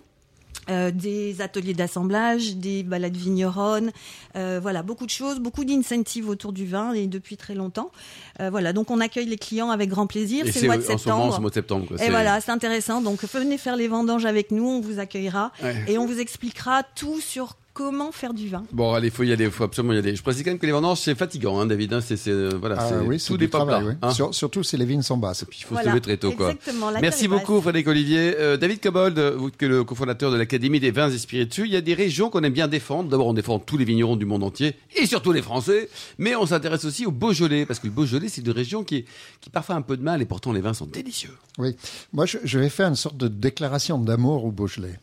Euh, 0.68 0.90
des 0.90 1.40
ateliers 1.42 1.74
d'assemblage, 1.74 2.56
des 2.56 2.82
balades 2.82 3.16
vigneronnes, 3.16 3.92
euh, 4.34 4.58
voilà, 4.60 4.82
beaucoup 4.82 5.06
de 5.06 5.10
choses, 5.10 5.38
beaucoup 5.38 5.64
d'incentives 5.64 6.28
autour 6.28 6.52
du 6.52 6.66
vin 6.66 6.92
et 6.92 7.06
depuis 7.06 7.36
très 7.36 7.54
longtemps. 7.54 7.92
Euh, 8.40 8.50
voilà, 8.50 8.72
donc 8.72 8.90
on 8.90 9.00
accueille 9.00 9.26
les 9.26 9.36
clients 9.36 9.70
avec 9.70 9.90
grand 9.90 10.08
plaisir. 10.08 10.44
C'est 10.50 10.62
le 10.62 10.66
mois 10.66 10.76
de 10.76 10.82
septembre. 10.82 11.40
mois 11.40 11.50
de 11.50 11.54
septembre 11.54 11.86
et 12.02 12.10
voilà, 12.10 12.40
c'est 12.40 12.50
intéressant. 12.50 13.00
Donc 13.00 13.22
venez 13.32 13.58
faire 13.58 13.76
les 13.76 13.86
vendanges 13.86 14.26
avec 14.26 14.50
nous, 14.50 14.66
on 14.66 14.80
vous 14.80 14.98
accueillera 14.98 15.52
et 15.86 15.98
on 15.98 16.06
vous 16.06 16.18
expliquera 16.18 16.82
tout 16.82 17.20
sur 17.20 17.54
comment 17.76 18.10
faire 18.10 18.32
du 18.32 18.48
vin. 18.48 18.64
Bon, 18.72 18.94
allez, 18.94 19.08
il 19.08 19.10
faut 19.10 19.22
y 19.22 19.32
aller, 19.32 19.44
il 19.44 19.50
faut 19.50 19.64
absolument 19.64 19.92
y 19.92 19.98
aller. 19.98 20.16
Je 20.16 20.22
précise 20.22 20.42
quand 20.42 20.50
même 20.50 20.58
que 20.58 20.64
les 20.64 20.72
vendanges, 20.72 20.98
c'est 20.98 21.14
fatigant, 21.14 21.60
hein, 21.60 21.66
David. 21.66 21.92
Hein, 21.92 22.00
c'est, 22.00 22.16
voilà, 22.54 22.76
ah, 22.78 23.02
oui, 23.04 23.22
tout 23.22 23.36
des 23.36 23.50
travail, 23.50 23.84
oui. 23.84 23.92
hein. 24.00 24.32
surtout 24.32 24.62
si 24.62 24.78
les 24.78 24.86
vignes 24.86 25.02
sont 25.02 25.18
basses. 25.18 25.42
Et 25.42 25.46
puis, 25.46 25.58
il 25.60 25.64
faut 25.66 25.76
se 25.76 25.86
lever 25.86 26.00
très 26.00 26.16
tôt, 26.16 26.32
quoi. 26.32 26.54
Merci 27.02 27.28
beaucoup, 27.28 27.60
Frédéric 27.60 27.86
Olivier. 27.88 28.34
Euh, 28.38 28.56
David 28.56 28.80
Cobold, 28.80 29.18
vous 29.18 29.50
que 29.50 29.66
le 29.66 29.84
cofondateur 29.84 30.32
de 30.32 30.38
l'Académie 30.38 30.80
des 30.80 30.90
vins 30.90 31.10
et 31.10 31.18
spiritueux, 31.18 31.66
il 31.66 31.72
y 31.72 31.76
a 31.76 31.82
des 31.82 31.92
régions 31.92 32.30
qu'on 32.30 32.42
aime 32.44 32.52
bien 32.54 32.66
défendre. 32.66 33.10
D'abord, 33.10 33.26
on 33.26 33.34
défend 33.34 33.58
tous 33.58 33.76
les 33.76 33.84
vignerons 33.84 34.16
du 34.16 34.24
monde 34.24 34.42
entier 34.42 34.74
et 34.96 35.04
surtout 35.04 35.32
les 35.32 35.42
Français. 35.42 35.90
Mais 36.16 36.34
on 36.34 36.46
s'intéresse 36.46 36.86
aussi 36.86 37.04
au 37.04 37.10
Beaujolais, 37.10 37.66
parce 37.66 37.78
que 37.78 37.86
le 37.88 37.92
Beaujolais, 37.92 38.28
c'est 38.30 38.40
une 38.40 38.52
région 38.52 38.84
qui, 38.84 39.04
qui 39.42 39.50
parfois 39.50 39.74
a 39.74 39.78
un 39.78 39.82
peu 39.82 39.98
de 39.98 40.02
mal 40.02 40.22
et 40.22 40.24
pourtant 40.24 40.52
les 40.52 40.62
vins 40.62 40.72
sont 40.72 40.86
délicieux. 40.86 41.36
Oui. 41.58 41.76
Moi, 42.14 42.24
je, 42.24 42.38
je 42.42 42.58
vais 42.58 42.70
faire 42.70 42.88
une 42.88 42.96
sorte 42.96 43.18
de 43.18 43.28
déclaration 43.28 43.98
d'amour 43.98 44.46
au 44.46 44.50
Beaujolais. 44.50 44.98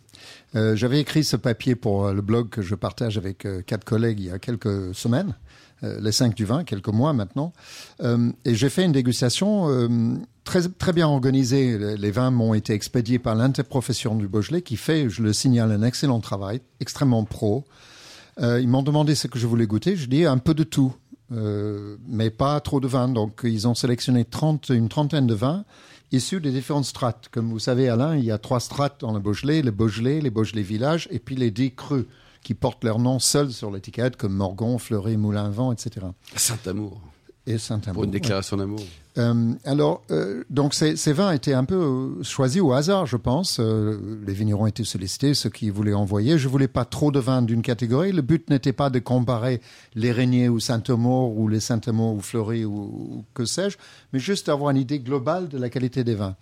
Euh, 0.56 0.75
j'avais 0.75 1.00
écrit 1.00 1.24
ce 1.24 1.36
papier 1.36 1.75
pour 1.75 2.06
euh, 2.06 2.14
le 2.14 2.22
blog 2.22 2.50
que 2.50 2.62
je 2.62 2.75
partage 2.75 3.18
avec 3.18 3.46
euh, 3.46 3.62
quatre 3.62 3.84
collègues 3.84 4.20
il 4.20 4.25
y 4.28 4.31
a 4.31 4.40
quelques 4.40 4.94
semaines, 4.94 5.36
les 5.81 6.14
5 6.14 6.34
du 6.34 6.46
vin, 6.46 6.64
quelques 6.64 6.88
mois 6.88 7.12
maintenant. 7.12 7.52
et 8.02 8.56
j'ai 8.56 8.70
fait 8.70 8.86
une 8.86 8.94
dégustation 8.94 9.68
très, 10.46 10.62
très 10.70 10.94
bien 10.94 11.10
organisée. 11.10 11.98
Les 11.98 12.10
vins 12.10 12.31
m'ont 12.31 12.54
été 12.54 12.72
expédiés 12.72 13.20
par 13.20 13.36
l'interprofession 13.36 14.16
du 14.16 14.30
Beaujolais 14.30 14.62
qui 14.62 14.78
fait, 14.78 15.10
je 15.10 15.22
le 15.22 15.34
signale, 15.34 15.74
un 15.74 15.81
excellent 15.81 16.22
travail, 16.22 16.62
extrêmement 16.80 17.25
pro. 17.25 17.66
ils 18.40 18.70
m'ont 18.70 18.81
demandé 18.81 19.14
ce 19.14 19.28
que 19.28 19.38
je 19.38 19.46
voulais 19.46 19.68
goûter. 19.68 19.98
Je 19.98 20.08
dis 20.08 20.24
un 20.24 20.38
peu 20.38 20.54
de 20.54 20.64
tout. 20.64 20.96
mais 21.30 22.30
pas 22.30 22.62
trop 22.62 22.80
de 22.80 22.88
vin. 22.88 23.10
Donc, 23.10 23.42
ils 23.44 23.68
ont 23.68 23.75
sélectionné 23.75 24.24
30, 24.24 24.70
une 24.70 24.88
trentaine 24.88 25.28
de 25.28 25.34
vins 25.34 25.66
issus 26.13 26.39
des 26.39 26.51
différentes 26.51 26.86
strates. 26.86 27.27
Comme 27.31 27.50
vous 27.50 27.60
savez, 27.60 27.89
Alain, 27.89 28.15
il 28.15 28.24
y 28.24 28.31
a 28.31 28.38
trois 28.38 28.60
strates 28.60 29.01
dans 29.01 29.12
le 29.12 29.19
Beaujolais, 29.19 29.62
le 29.62 29.71
Beaujolais, 29.71 30.21
les 30.21 30.30
Beaujolais 30.30 30.62
villages, 30.62 31.07
et 31.12 31.19
puis 31.19 31.36
les 31.36 31.51
dix 31.51 31.74
crus 31.74 32.06
qui 32.44 32.54
portent 32.54 32.83
leur 32.83 33.00
nom 33.00 33.19
seuls 33.19 33.51
sur 33.51 33.71
l'étiquette, 33.71 34.15
comme 34.15 34.33
Morgon, 34.33 34.77
Fleury, 34.77 35.18
Moulin-Vent, 35.18 35.71
etc. 35.71 36.07
Saint-Amour 36.36 37.01
et 37.46 37.58
Saint-Amour. 37.58 37.94
Pour 37.94 38.04
une 38.06 38.12
déclaration 38.12 38.58
d'amour. 38.58 38.80
Euh, 39.18 39.54
alors, 39.66 40.02
euh, 40.10 40.44
donc 40.50 40.74
ces, 40.74 40.96
ces, 40.96 41.14
vins 41.14 41.32
étaient 41.32 41.54
un 41.54 41.66
peu 41.66 41.76
euh, 41.76 42.24
choisis 42.24 42.62
au 42.62 42.72
hasard, 42.72 43.06
je 43.06 43.18
pense. 43.18 43.60
Euh, 43.60 44.22
les 44.26 44.34
vignerons 44.34 44.66
étaient 44.66 44.84
sollicités, 44.84 45.34
ceux 45.34 45.50
qui 45.50 45.70
voulaient 45.70 45.94
envoyer. 45.94 46.38
Je 46.38 46.48
voulais 46.48 46.68
pas 46.68 46.86
trop 46.86 47.12
de 47.12 47.20
vins 47.20 47.42
d'une 47.42 47.62
catégorie. 47.62 48.12
Le 48.12 48.22
but 48.22 48.50
n'était 48.50 48.74
pas 48.74 48.90
de 48.90 49.00
comparer 49.00 49.62
les 49.94 50.12
Régniers 50.12 50.50
ou 50.50 50.60
Saint-Amour 50.60 51.38
ou 51.38 51.48
les 51.48 51.60
Saint-Amour 51.60 52.16
ou 52.16 52.22
Fleury 52.22 52.66
ou, 52.66 52.74
ou 52.74 53.26
que 53.34 53.46
sais-je, 53.46 53.78
mais 54.14 54.20
juste 54.20 54.50
avoir 54.50 54.72
une 54.72 54.78
idée 54.78 55.00
globale 55.00 55.48
de 55.48 55.58
la 55.58 55.70
qualité 55.70 56.04
des 56.04 56.16
vins. 56.16 56.36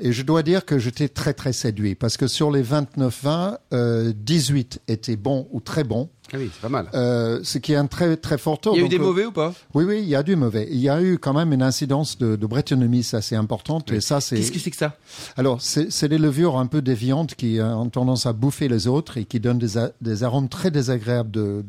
Et 0.00 0.12
je 0.12 0.22
dois 0.22 0.42
dire 0.42 0.64
que 0.64 0.78
j'étais 0.78 1.08
très 1.08 1.34
très 1.34 1.52
séduit 1.52 1.94
parce 1.96 2.16
que 2.16 2.28
sur 2.28 2.52
les 2.52 2.62
29 2.62 3.22
vins, 3.22 3.58
euh, 3.72 4.12
18 4.14 4.80
étaient 4.86 5.16
bons 5.16 5.48
ou 5.50 5.60
très 5.60 5.82
bons. 5.82 6.08
Ah 6.32 6.36
oui, 6.38 6.50
c'est 6.52 6.60
pas 6.60 6.68
mal. 6.68 6.88
Euh, 6.94 7.40
ce 7.42 7.58
qui 7.58 7.72
est 7.72 7.76
un 7.76 7.86
très 7.86 8.16
très 8.16 8.38
fort 8.38 8.60
taux. 8.60 8.74
Il 8.74 8.80
y 8.80 8.82
a 8.82 8.86
eu 8.86 8.88
des 8.88 8.98
mauvais 8.98 9.24
ou 9.24 9.32
pas 9.32 9.54
Oui, 9.74 9.84
oui, 9.84 10.00
il 10.02 10.08
y 10.08 10.14
a 10.14 10.22
du 10.22 10.36
mauvais. 10.36 10.68
Il 10.70 10.78
y 10.78 10.88
a 10.88 11.02
eu 11.02 11.18
quand 11.18 11.32
même 11.32 11.52
une 11.52 11.62
incidence 11.62 12.18
de, 12.18 12.36
de 12.36 12.46
bretonnomie 12.46 13.06
assez 13.12 13.34
importante. 13.34 13.90
Et 13.92 14.00
ça, 14.00 14.20
c'est. 14.20 14.36
Qu'est-ce 14.36 14.52
que 14.52 14.58
c'est 14.58 14.70
que 14.70 14.76
ça? 14.76 14.96
Alors, 15.36 15.60
c'est 15.60 16.08
des 16.08 16.18
levures 16.18 16.58
un 16.58 16.66
peu 16.66 16.82
déviantes 16.82 17.34
qui 17.34 17.58
ont 17.60 17.88
tendance 17.88 18.26
à 18.26 18.32
bouffer 18.32 18.68
les 18.68 18.86
autres 18.86 19.16
et 19.16 19.24
qui 19.24 19.40
donnent 19.40 19.58
des, 19.58 19.88
des 20.00 20.22
arômes 20.24 20.48
très 20.48 20.70
désagréables 20.70 21.30
de 21.30 21.62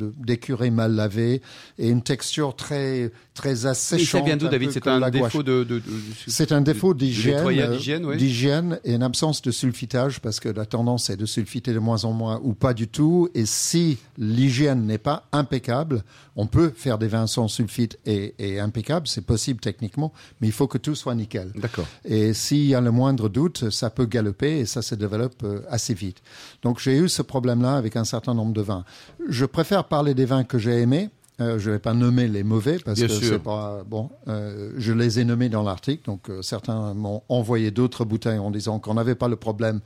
mal 0.71 0.93
lavés 0.93 1.41
et 1.77 1.89
une 1.89 2.01
texture 2.01 2.55
très 2.55 3.11
très 3.33 3.65
asséchante. 3.65 4.01
Et 4.01 4.05
ça 4.05 4.21
vient 4.21 4.37
d'où, 4.37 4.47
David? 4.47 4.71
C'est 4.71 4.87
un 4.87 5.09
défaut 5.09 5.43
de. 5.43 5.63
de, 5.63 5.79
de 5.79 5.83
c'est 6.27 6.51
un 6.51 6.61
défaut 6.61 6.93
d'hygiène, 6.93 7.47
d'hygiène, 7.47 8.15
d'hygiène 8.15 8.79
et 8.83 8.93
une 8.93 9.03
absence 9.03 9.41
de 9.41 9.51
sulfitage 9.51 10.19
parce 10.19 10.39
que 10.39 10.49
la 10.49 10.65
tendance 10.65 11.09
est 11.09 11.17
de 11.17 11.25
sulfiter 11.25 11.73
de 11.73 11.79
moins 11.79 12.03
en 12.03 12.11
moins 12.11 12.41
ou 12.43 12.53
pas 12.53 12.73
du 12.73 12.87
tout. 12.87 13.29
Et 13.33 13.45
si 13.45 13.97
l'hygiène 14.17 14.48
n'est 14.85 14.97
pas 14.97 15.27
impeccable. 15.31 16.03
On 16.35 16.47
peut 16.47 16.71
faire 16.75 16.97
des 16.97 17.07
vins 17.07 17.27
sans 17.27 17.47
sulfite 17.47 17.99
et, 18.05 18.35
et 18.39 18.59
impeccable, 18.59 19.07
c'est 19.07 19.25
possible 19.25 19.59
techniquement, 19.59 20.13
mais 20.41 20.47
il 20.47 20.53
faut 20.53 20.67
que 20.67 20.77
tout 20.77 20.95
soit 20.95 21.15
nickel. 21.15 21.51
D'accord. 21.55 21.85
Et 22.05 22.33
s'il 22.33 22.65
y 22.65 22.75
a 22.75 22.81
le 22.81 22.91
moindre 22.91 23.29
doute, 23.29 23.69
ça 23.69 23.89
peut 23.89 24.05
galoper 24.05 24.59
et 24.59 24.65
ça 24.65 24.81
se 24.81 24.95
développe 24.95 25.43
euh, 25.43 25.61
assez 25.69 25.93
vite. 25.93 26.21
Donc 26.61 26.79
j'ai 26.79 26.97
eu 26.97 27.09
ce 27.09 27.21
problème-là 27.21 27.75
avec 27.75 27.95
un 27.95 28.05
certain 28.05 28.33
nombre 28.33 28.53
de 28.53 28.61
vins. 28.61 28.85
Je 29.27 29.45
préfère 29.45 29.85
parler 29.85 30.13
des 30.13 30.25
vins 30.25 30.43
que 30.43 30.57
j'ai 30.57 30.81
aimés. 30.81 31.09
Euh, 31.41 31.57
je 31.57 31.69
ne 31.69 31.75
vais 31.75 31.79
pas 31.79 31.93
nommer 31.93 32.27
les 32.27 32.43
mauvais 32.43 32.79
parce 32.79 32.99
que 32.99 33.07
c'est 33.07 33.39
pas 33.39 33.83
bon. 33.85 34.09
Euh, 34.27 34.73
je 34.77 34.91
les 34.91 35.19
ai 35.19 35.25
nommés 35.25 35.47
dans 35.47 35.63
l'article, 35.63 36.03
donc 36.05 36.29
euh, 36.29 36.41
certains 36.41 36.93
m'ont 36.93 37.21
envoyé 37.29 37.71
d'autres 37.71 38.03
bouteilles 38.03 38.39
en 38.39 38.51
disant 38.51 38.79
qu'on 38.79 38.95
n'avait 38.95 39.15
pas 39.15 39.29
le 39.29 39.37
problème 39.37 39.79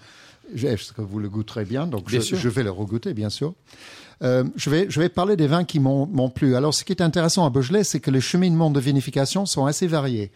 Est-ce 0.55 0.93
que 0.93 1.01
vous 1.01 1.20
le 1.20 1.29
goûterez 1.29 1.65
bien? 1.65 1.86
Donc, 1.86 2.10
je, 2.10 2.20
je, 2.20 2.50
vais 2.50 2.63
le 2.63 2.72
regoûter, 2.72 3.13
bien 3.13 3.29
sûr. 3.29 3.53
Euh, 4.24 4.44
je, 4.56 4.70
vais, 4.70 4.86
je 4.89 5.00
vais 5.00 5.10
parler 5.10 5.36
des 5.36 5.48
vins 5.48 5.63
qui 5.63 5.80
m'ont 5.80 6.30
plu. 6.30 6.56
Alors, 6.56 6.74
ce 6.74 6.84
qui 6.84 6.94
est 6.94 7.01
intéressant 7.01 7.46
à 7.46 7.50
Beaujolais, 7.50 7.84
c'est 7.84 8.00
que 8.00 8.12
les 8.12 8.22
cheminements 8.22 8.70
de 8.70 8.80
vinification 8.80 9.46
sont 9.46 9.65
assez 9.65 9.88
variés. 9.88 10.32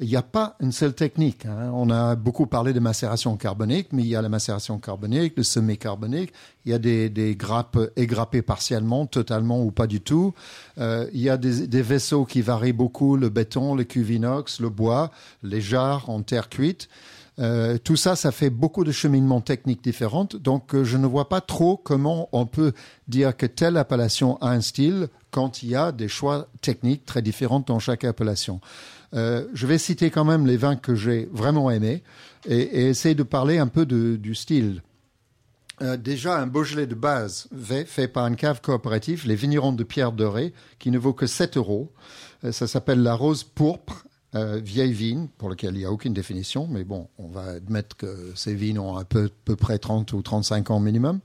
Il 0.00 0.08
n'y 0.08 0.16
a 0.16 0.22
pas 0.22 0.56
une 0.60 0.72
seule 0.72 0.94
technique. 0.94 1.46
Hein. 1.46 1.70
On 1.74 1.90
a 1.90 2.16
beaucoup 2.16 2.46
parlé 2.46 2.72
de 2.72 2.80
macération 2.80 3.36
carbonique, 3.36 3.88
mais 3.92 4.02
il 4.02 4.08
y 4.08 4.16
a 4.16 4.22
la 4.22 4.28
macération 4.28 4.78
carbonique, 4.78 5.34
le 5.36 5.42
semé 5.42 5.76
carbonique. 5.76 6.32
Il 6.64 6.72
y 6.72 6.74
a 6.74 6.78
des, 6.78 7.08
des 7.08 7.36
grappes 7.36 7.78
égrappées 7.96 8.42
partiellement, 8.42 9.06
totalement 9.06 9.62
ou 9.62 9.70
pas 9.70 9.86
du 9.86 10.00
tout. 10.00 10.34
Euh, 10.78 11.06
il 11.12 11.20
y 11.20 11.30
a 11.30 11.36
des, 11.36 11.66
des, 11.66 11.82
vaisseaux 11.82 12.24
qui 12.24 12.42
varient 12.42 12.72
beaucoup, 12.72 13.16
le 13.16 13.28
béton, 13.28 13.74
le 13.74 13.84
cuve 13.84 14.10
inox, 14.10 14.60
le 14.60 14.70
bois, 14.70 15.10
les 15.42 15.60
jarres 15.60 16.08
en 16.08 16.22
terre 16.22 16.48
cuite. 16.48 16.88
Euh, 17.42 17.76
tout 17.82 17.96
ça, 17.96 18.14
ça 18.14 18.30
fait 18.30 18.50
beaucoup 18.50 18.84
de 18.84 18.92
cheminements 18.92 19.40
techniques 19.40 19.82
différents. 19.82 20.28
Donc, 20.34 20.74
euh, 20.74 20.84
je 20.84 20.96
ne 20.96 21.06
vois 21.06 21.28
pas 21.28 21.40
trop 21.40 21.76
comment 21.76 22.28
on 22.32 22.46
peut 22.46 22.72
dire 23.08 23.36
que 23.36 23.46
telle 23.46 23.76
appellation 23.76 24.36
a 24.40 24.50
un 24.50 24.60
style 24.60 25.08
quand 25.32 25.62
il 25.62 25.70
y 25.70 25.76
a 25.76 25.90
des 25.90 26.08
choix 26.08 26.48
techniques 26.60 27.04
très 27.04 27.20
différents 27.20 27.60
dans 27.60 27.80
chaque 27.80 28.04
appellation. 28.04 28.60
Euh, 29.14 29.46
je 29.54 29.66
vais 29.66 29.78
citer 29.78 30.10
quand 30.10 30.24
même 30.24 30.46
les 30.46 30.56
vins 30.56 30.76
que 30.76 30.94
j'ai 30.94 31.28
vraiment 31.32 31.70
aimés 31.70 32.02
et, 32.46 32.88
essayer 32.88 33.14
de 33.14 33.24
parler 33.24 33.58
un 33.58 33.66
peu 33.66 33.86
du 33.86 34.34
style. 34.34 34.82
Déjà, 35.98 36.38
un 36.38 36.46
Beaujolais 36.46 36.86
de 36.86 36.94
base 36.94 37.48
fait 37.86 38.06
par 38.06 38.28
une 38.28 38.36
cave 38.36 38.60
coopérative, 38.60 39.26
les 39.26 39.34
vignerons 39.34 39.72
de 39.72 39.82
Pierre 39.82 40.12
Doré, 40.12 40.52
qui 40.78 40.92
ne 40.92 40.98
vaut 40.98 41.12
que 41.12 41.26
7 41.26 41.56
euros. 41.56 41.90
Ça 42.52 42.68
s'appelle 42.68 43.02
la 43.02 43.14
rose 43.14 43.42
pourpre. 43.42 44.04
Euh, 44.34 44.60
vieille 44.64 44.94
vigne, 44.94 45.28
pour 45.36 45.50
laquelle 45.50 45.74
il 45.74 45.80
n'y 45.80 45.84
a 45.84 45.92
aucune 45.92 46.14
définition, 46.14 46.66
mais 46.66 46.84
bon, 46.84 47.08
on 47.18 47.28
va 47.28 47.42
admettre 47.48 47.94
que 47.96 48.32
ces 48.34 48.54
vignes 48.54 48.78
ont 48.78 48.96
à 48.96 49.04
peu, 49.04 49.28
près 49.58 49.78
30 49.78 50.10
ou 50.14 50.22
35 50.22 50.70
ans 50.70 50.80
minimum. 50.80 51.20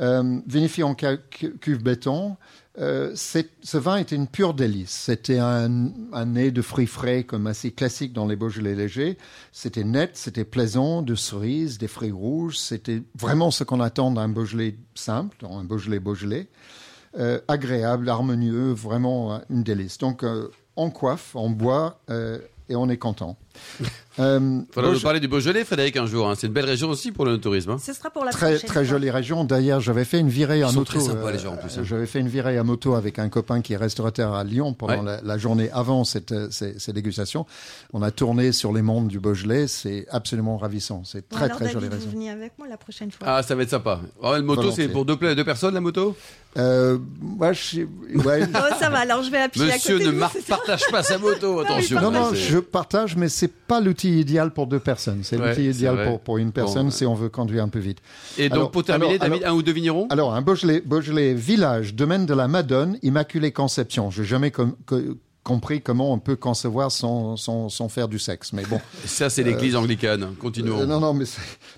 Euh, 0.00 0.40
en 0.84 0.94
cuve 0.94 1.82
béton, 1.82 2.36
euh, 2.78 3.12
ce 3.16 3.76
vin 3.76 3.96
était 3.96 4.14
une 4.14 4.28
pure 4.28 4.54
délice. 4.54 4.90
C'était 4.90 5.40
un, 5.40 5.68
nez 5.68 6.52
de 6.52 6.62
fruits 6.62 6.86
frais 6.86 7.24
comme 7.24 7.48
assez 7.48 7.72
classique 7.72 8.12
dans 8.12 8.26
les 8.26 8.36
Beaujolais 8.36 8.76
légers. 8.76 9.18
C'était 9.50 9.82
net, 9.82 10.10
c'était 10.14 10.44
plaisant, 10.44 11.02
de 11.02 11.16
cerises, 11.16 11.78
des 11.78 11.88
fruits 11.88 12.12
rouges. 12.12 12.56
C'était 12.56 13.02
vraiment 13.18 13.50
ce 13.50 13.64
qu'on 13.64 13.80
attend 13.80 14.12
d'un 14.12 14.28
Beaujolais 14.28 14.76
simple, 14.94 15.44
un 15.44 15.64
Beaujolais 15.64 15.98
Beaujolais. 15.98 16.48
Euh, 17.18 17.40
agréable, 17.48 18.08
harmonieux, 18.10 18.72
vraiment 18.72 19.40
une 19.48 19.62
délice. 19.62 19.96
Donc, 19.96 20.22
euh, 20.22 20.50
on 20.78 20.90
coiffe, 20.90 21.34
on 21.34 21.50
boit 21.50 21.98
euh, 22.08 22.38
et 22.68 22.76
on 22.76 22.88
est 22.88 22.96
content. 22.96 23.36
Euh, 24.18 24.60
Il 24.68 24.74
faudra 24.74 24.90
nous 24.90 25.00
parler 25.00 25.20
du 25.20 25.28
Beaujolais, 25.28 25.64
Frédéric, 25.64 25.96
un 25.96 26.06
jour. 26.06 26.28
Hein. 26.28 26.34
C'est 26.36 26.48
une 26.48 26.52
belle 26.52 26.64
région 26.64 26.88
aussi 26.88 27.12
pour 27.12 27.24
le 27.24 27.38
tourisme. 27.38 27.70
Hein. 27.70 27.76
Ce 27.80 27.92
sera 27.92 28.10
pour 28.10 28.24
la 28.24 28.32
très 28.32 28.58
très 28.58 28.84
jolie 28.84 29.10
région. 29.10 29.44
D'ailleurs, 29.44 29.80
j'avais 29.80 30.04
fait 30.04 30.18
une 30.18 30.28
virée 30.28 30.64
en 30.64 30.72
moto. 30.72 30.98
Sympas, 30.98 31.30
les 31.30 31.38
gens, 31.38 31.52
en 31.52 31.56
plus, 31.56 31.78
hein. 31.78 31.82
J'avais 31.84 32.06
fait 32.06 32.18
une 32.18 32.28
virée 32.28 32.58
à 32.58 32.64
moto 32.64 32.94
avec 32.94 33.18
un 33.18 33.28
copain 33.28 33.60
qui 33.60 33.74
est 33.74 33.76
restaurateur 33.76 34.34
à 34.34 34.42
Lyon 34.42 34.74
pendant 34.74 35.02
la, 35.02 35.20
la, 35.22 35.38
journée 35.38 35.70
avant 35.72 36.02
cette, 36.02 36.34
ces, 36.50 36.78
ces, 36.78 36.92
dégustations. 36.92 37.46
On 37.92 38.02
a 38.02 38.10
tourné 38.10 38.50
sur 38.52 38.72
les 38.72 38.82
mondes 38.82 39.08
du 39.08 39.20
Beaujolais. 39.20 39.68
C'est 39.68 40.06
absolument 40.10 40.56
ravissant. 40.56 41.02
C'est 41.04 41.28
très 41.28 41.48
très 41.48 41.70
jolie 41.70 41.88
région. 41.88 42.06
Vous 42.06 42.10
venez 42.10 42.30
avec 42.30 42.52
moi 42.58 42.66
la 42.66 42.76
prochaine 42.76 43.12
fois. 43.12 43.26
Ah, 43.28 43.42
ça 43.42 43.54
va 43.54 43.62
être 43.62 43.70
sympa. 43.70 44.00
Oh, 44.20 44.34
le 44.34 44.42
moto, 44.42 44.72
c'est 44.72 44.88
pour 44.88 45.04
deux, 45.04 45.16
deux 45.16 45.44
personnes 45.44 45.74
la 45.74 45.80
moto? 45.80 46.16
Euh, 46.56 46.98
moi, 47.20 47.52
je... 47.52 47.82
ouais. 47.82 48.42
oh, 48.54 48.74
ça 48.78 48.90
va. 48.90 49.00
Alors, 49.00 49.22
je 49.22 49.30
vais 49.30 49.38
appuyer 49.38 49.66
Monsieur 49.66 49.96
à 49.96 49.98
côté 49.98 50.12
ne 50.12 50.18
vous, 50.18 50.42
partage 50.48 50.86
pas 50.90 51.02
sa 51.02 51.18
moto. 51.18 51.60
Attention. 51.68 52.00
Non, 52.00 52.10
non, 52.10 52.34
je 52.34 52.58
partage, 52.58 53.16
mais 53.16 53.28
c'est 53.28 53.47
pas 53.48 53.80
l'outil 53.80 54.20
idéal 54.20 54.52
pour 54.52 54.66
deux 54.66 54.78
personnes. 54.78 55.20
C'est 55.22 55.36
l'outil 55.36 55.68
idéal 55.68 56.04
pour, 56.04 56.20
pour 56.20 56.38
une 56.38 56.52
personne 56.52 56.86
bon, 56.86 56.90
si 56.90 57.04
on 57.06 57.14
veut 57.14 57.28
conduire 57.28 57.64
un 57.64 57.68
peu 57.68 57.78
vite. 57.78 57.98
Et 58.38 58.46
alors, 58.46 58.64
donc, 58.64 58.72
pour 58.72 58.84
terminer, 58.84 59.14
alors, 59.14 59.28
David, 59.28 59.42
alors, 59.44 59.54
un 59.54 59.58
ou 59.58 59.62
deux 59.62 59.72
vignerons? 59.72 60.06
Alors, 60.10 60.34
un 60.34 60.42
Beaujolais, 60.42 60.80
Beaujolais 60.80 61.34
village, 61.34 61.94
domaine 61.94 62.26
de 62.26 62.34
la 62.34 62.48
Madone, 62.48 62.98
Immaculée 63.02 63.52
Conception. 63.52 64.10
Je 64.10 64.22
n'ai 64.22 64.28
jamais 64.28 64.50
com 64.50 64.74
compris 65.48 65.80
comment 65.80 66.12
on 66.12 66.18
peut 66.18 66.36
concevoir 66.36 66.92
sans, 66.92 67.36
sans, 67.36 67.70
sans 67.70 67.88
faire 67.88 68.06
du 68.06 68.18
sexe. 68.18 68.52
Mais 68.52 68.64
bon. 68.64 68.78
Ça, 69.06 69.30
c'est 69.30 69.42
l'église 69.42 69.74
euh, 69.74 69.78
anglicane. 69.78 70.34
Continuons. 70.38 70.80
Euh, 70.80 70.86
non, 70.86 71.00
non, 71.00 71.14
mais, 71.14 71.24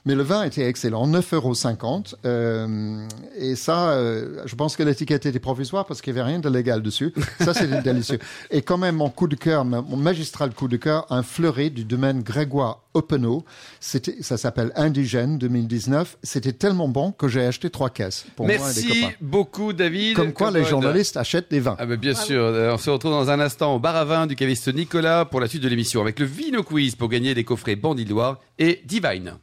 mais 0.04 0.16
le 0.16 0.24
vin 0.24 0.42
était 0.42 0.66
excellent. 0.66 1.06
9,50 1.06 1.34
euros. 1.34 2.02
Euh, 2.24 3.06
et 3.38 3.54
ça, 3.54 3.90
euh, 3.90 4.42
je 4.44 4.56
pense 4.56 4.76
que 4.76 4.82
l'étiquette 4.82 5.24
était 5.24 5.38
provisoire 5.38 5.86
parce 5.86 6.02
qu'il 6.02 6.12
n'y 6.12 6.18
avait 6.18 6.28
rien 6.30 6.40
de 6.40 6.48
légal 6.48 6.82
dessus. 6.82 7.14
Ça, 7.40 7.54
c'était 7.54 7.80
délicieux. 7.90 8.18
Et 8.50 8.62
quand 8.62 8.76
même, 8.76 8.96
mon 8.96 9.08
coup 9.08 9.28
de 9.28 9.36
cœur, 9.36 9.64
mon 9.64 9.96
magistral 9.96 10.52
coup 10.52 10.66
de 10.66 10.76
cœur, 10.76 11.06
un 11.10 11.22
fleuret 11.22 11.70
du 11.70 11.84
domaine 11.84 12.22
Grégoire 12.22 12.80
Oppenau. 12.94 13.44
C'était, 13.78 14.16
ça 14.20 14.36
s'appelle 14.36 14.72
Indigène 14.74 15.38
2019. 15.38 16.18
C'était 16.24 16.52
tellement 16.52 16.88
bon 16.88 17.12
que 17.12 17.28
j'ai 17.28 17.46
acheté 17.46 17.70
trois 17.70 17.90
caisses 17.90 18.24
pour 18.34 18.48
Merci 18.48 18.64
moi 18.64 18.70
et 18.70 18.94
des 18.94 19.00
copains. 19.02 19.14
beaucoup, 19.20 19.72
David. 19.72 20.16
Comme 20.16 20.32
quoi, 20.32 20.50
les 20.50 20.64
journalistes 20.64 21.16
achètent 21.16 21.52
des 21.52 21.60
vins. 21.60 21.76
Ah, 21.78 21.86
ben 21.86 21.96
bien 21.96 22.14
sûr. 22.14 22.42
On 22.42 22.78
se 22.78 22.90
retrouve 22.90 23.12
dans 23.12 23.30
un 23.30 23.38
instant 23.38 23.59
au 23.68 23.78
bar 23.78 23.96
à 23.96 24.04
vin 24.04 24.26
du 24.26 24.36
caviste 24.36 24.72
Nicolas 24.72 25.24
pour 25.24 25.40
la 25.40 25.46
suite 25.46 25.62
de 25.62 25.68
l'émission 25.68 26.00
avec 26.00 26.18
le 26.18 26.24
Vino 26.24 26.62
Quiz 26.62 26.96
pour 26.96 27.08
gagner 27.08 27.34
des 27.34 27.44
coffrets 27.44 27.76
Bandit 27.76 28.04
Loire 28.04 28.40
et 28.58 28.80
Divine. 28.84 29.38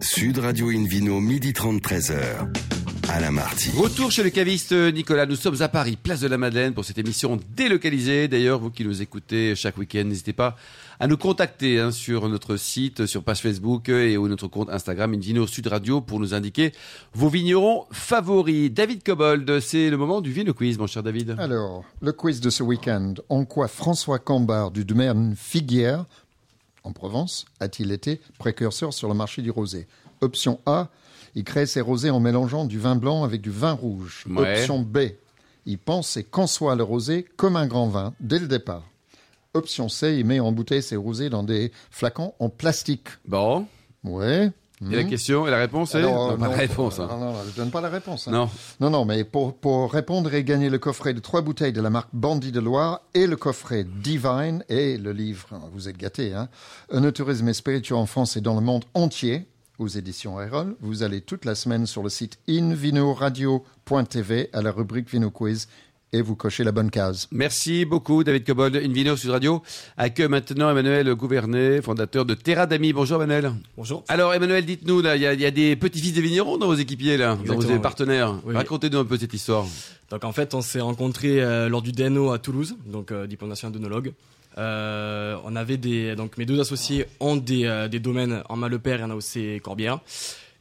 Sud 0.00 0.38
Radio 0.38 0.68
Invino, 0.68 1.20
midi 1.20 1.52
30, 1.52 1.82
13h. 1.82 2.69
Alain 3.12 3.32
Marty. 3.32 3.70
Retour 3.76 4.12
chez 4.12 4.22
le 4.22 4.30
caviste 4.30 4.70
Nicolas. 4.72 5.26
Nous 5.26 5.34
sommes 5.34 5.60
à 5.62 5.68
Paris, 5.68 5.96
place 6.00 6.20
de 6.20 6.28
la 6.28 6.38
Madeleine, 6.38 6.74
pour 6.74 6.84
cette 6.84 6.98
émission 6.98 7.40
délocalisée. 7.56 8.28
D'ailleurs, 8.28 8.60
vous 8.60 8.70
qui 8.70 8.84
nous 8.84 9.02
écoutez 9.02 9.56
chaque 9.56 9.76
week-end, 9.78 10.04
n'hésitez 10.04 10.32
pas 10.32 10.56
à 11.00 11.08
nous 11.08 11.16
contacter 11.16 11.80
hein, 11.80 11.90
sur 11.90 12.28
notre 12.28 12.56
site, 12.56 13.06
sur 13.06 13.24
page 13.24 13.40
Facebook 13.40 13.88
et 13.88 14.16
ou 14.16 14.28
notre 14.28 14.46
compte 14.46 14.70
Instagram 14.70 15.12
Invino 15.12 15.48
Sud 15.48 15.66
Radio 15.66 16.00
pour 16.00 16.20
nous 16.20 16.34
indiquer 16.34 16.72
vos 17.12 17.28
vignerons 17.28 17.86
favoris. 17.90 18.70
David 18.70 19.02
Cobold, 19.02 19.58
c'est 19.58 19.90
le 19.90 19.96
moment 19.96 20.20
du 20.20 20.30
Vino 20.30 20.54
Quiz, 20.54 20.78
mon 20.78 20.86
cher 20.86 21.02
David. 21.02 21.34
Alors, 21.40 21.84
le 22.00 22.12
quiz 22.12 22.40
de 22.40 22.48
ce 22.48 22.62
week-end. 22.62 23.14
En 23.28 23.44
quoi 23.44 23.66
François 23.66 24.20
Cambard 24.20 24.70
du 24.70 24.84
domaine 24.84 25.34
Figuière, 25.36 26.04
en 26.84 26.92
Provence, 26.92 27.44
a-t-il 27.58 27.90
été 27.90 28.20
précurseur 28.38 28.94
sur 28.94 29.08
le 29.08 29.14
marché 29.14 29.42
du 29.42 29.50
rosé? 29.50 29.88
Option 30.20 30.60
A, 30.64 30.90
il 31.34 31.44
crée 31.44 31.66
ses 31.66 31.80
rosés 31.80 32.10
en 32.10 32.20
mélangeant 32.20 32.64
du 32.64 32.78
vin 32.78 32.96
blanc 32.96 33.24
avec 33.24 33.40
du 33.40 33.50
vin 33.50 33.72
rouge. 33.72 34.24
Ouais. 34.28 34.58
Option 34.58 34.80
B, 34.80 34.98
il 35.66 35.78
pense 35.78 36.16
et 36.16 36.24
conçoit 36.24 36.74
le 36.76 36.82
rosé 36.82 37.26
comme 37.36 37.56
un 37.56 37.66
grand 37.66 37.88
vin 37.88 38.14
dès 38.20 38.38
le 38.38 38.48
départ. 38.48 38.82
Option 39.54 39.88
C, 39.88 40.16
il 40.18 40.24
met 40.26 40.38
en 40.40 40.52
bouteille 40.52 40.82
ses 40.82 40.96
rosés 40.96 41.28
dans 41.30 41.42
des 41.42 41.72
flacons 41.90 42.34
en 42.38 42.48
plastique. 42.48 43.08
Bon. 43.26 43.66
Ouais. 44.04 44.50
Et 44.90 44.96
la 44.96 45.04
question 45.04 45.46
et 45.46 45.50
la 45.50 45.58
réponse 45.58 45.94
est 45.94 45.98
Alors, 45.98 46.30
non, 46.30 46.38
pas 46.38 46.44
non, 46.46 46.50
la 46.52 46.56
réponse. 46.56 46.98
hein. 47.00 47.06
Non, 47.10 47.18
non, 47.18 47.32
non, 47.32 47.38
je 47.50 47.54
donne 47.54 47.70
pas 47.70 47.82
la 47.82 47.90
réponse. 47.90 48.28
hein. 48.28 48.30
Non. 48.30 48.48
Non, 48.80 48.88
non, 48.88 49.04
mais 49.04 49.24
pour, 49.24 49.52
pour 49.54 49.92
répondre 49.92 50.32
et 50.32 50.42
gagner 50.42 50.70
le 50.70 50.78
coffret 50.78 51.12
de 51.12 51.20
trois 51.20 51.42
bouteilles 51.42 51.74
de 51.74 51.82
la 51.82 51.90
marque 51.90 52.08
Bandit 52.14 52.50
de 52.50 52.60
Loire 52.60 53.02
et 53.12 53.26
le 53.26 53.36
coffret 53.36 53.84
Divine 53.84 54.64
et 54.70 54.96
le 54.96 55.12
livre, 55.12 55.48
vous 55.74 55.90
êtes 55.90 55.98
gâtés, 55.98 56.32
hein, 56.32 56.48
Un 56.90 57.10
tourisme 57.12 57.46
et 57.48 57.52
spirituel 57.52 57.98
en 57.98 58.06
France 58.06 58.38
et 58.38 58.40
dans 58.40 58.54
le 58.54 58.62
monde 58.62 58.84
entier, 58.94 59.46
aux 59.80 59.88
éditions 59.88 60.40
Erol. 60.40 60.76
Vous 60.80 61.02
allez 61.02 61.20
toute 61.22 61.44
la 61.44 61.54
semaine 61.56 61.86
sur 61.86 62.02
le 62.02 62.08
site 62.10 62.38
invinoradio.tv 62.48 64.48
à 64.52 64.62
la 64.62 64.70
rubrique 64.72 65.10
Vino 65.10 65.30
Quiz 65.30 65.68
et 66.12 66.22
vous 66.22 66.34
cochez 66.36 66.64
la 66.64 66.72
bonne 66.72 66.90
case. 66.90 67.28
Merci 67.30 67.84
beaucoup, 67.84 68.24
David 68.24 68.44
Cobold. 68.44 68.74
Invino 68.76 69.16
Sud 69.16 69.30
Radio 69.30 69.62
accueille 69.96 70.26
maintenant 70.28 70.68
Emmanuel 70.70 71.14
Gouvernet, 71.14 71.80
fondateur 71.82 72.24
de 72.26 72.34
Terra 72.34 72.66
d'Amis. 72.66 72.92
Bonjour, 72.92 73.22
Emmanuel. 73.22 73.52
Bonjour. 73.76 74.02
Alors, 74.08 74.34
Emmanuel, 74.34 74.66
dites-nous, 74.66 75.00
là, 75.02 75.14
il 75.16 75.22
y, 75.22 75.26
a- 75.26 75.34
il 75.34 75.40
y 75.40 75.46
a 75.46 75.50
des 75.52 75.76
petits-fils 75.76 76.12
des 76.12 76.20
vignerons 76.20 76.58
dans 76.58 76.66
vos 76.66 76.74
équipiers, 76.74 77.16
là, 77.16 77.38
dans 77.46 77.54
vos 77.54 77.62
oui. 77.62 77.78
partenaires. 77.78 78.40
Oui. 78.44 78.54
Racontez-nous 78.54 78.98
un 78.98 79.04
peu 79.04 79.16
cette 79.18 79.34
histoire. 79.34 79.64
Donc 80.10 80.24
en 80.24 80.32
fait, 80.32 80.52
on 80.54 80.62
s'est 80.62 80.80
rencontrés 80.80 81.40
euh, 81.40 81.68
lors 81.68 81.82
du 81.82 81.92
DNO 81.92 82.32
à 82.32 82.40
Toulouse, 82.40 82.74
donc 82.86 83.12
euh, 83.12 83.28
diplôme 83.28 83.50
national. 83.50 83.72
Euh, 84.58 85.36
on 85.44 85.54
avait 85.56 85.76
des 85.76 86.16
donc 86.16 86.36
mes 86.36 86.46
deux 86.46 86.60
associés 86.60 87.06
ont 87.20 87.36
des, 87.36 87.64
euh, 87.64 87.88
des 87.88 88.00
domaines 88.00 88.42
en 88.48 88.56
Malepère 88.56 89.00
et 89.00 89.04
en 89.04 89.10
AOC 89.10 89.60
Corbière. 89.62 90.00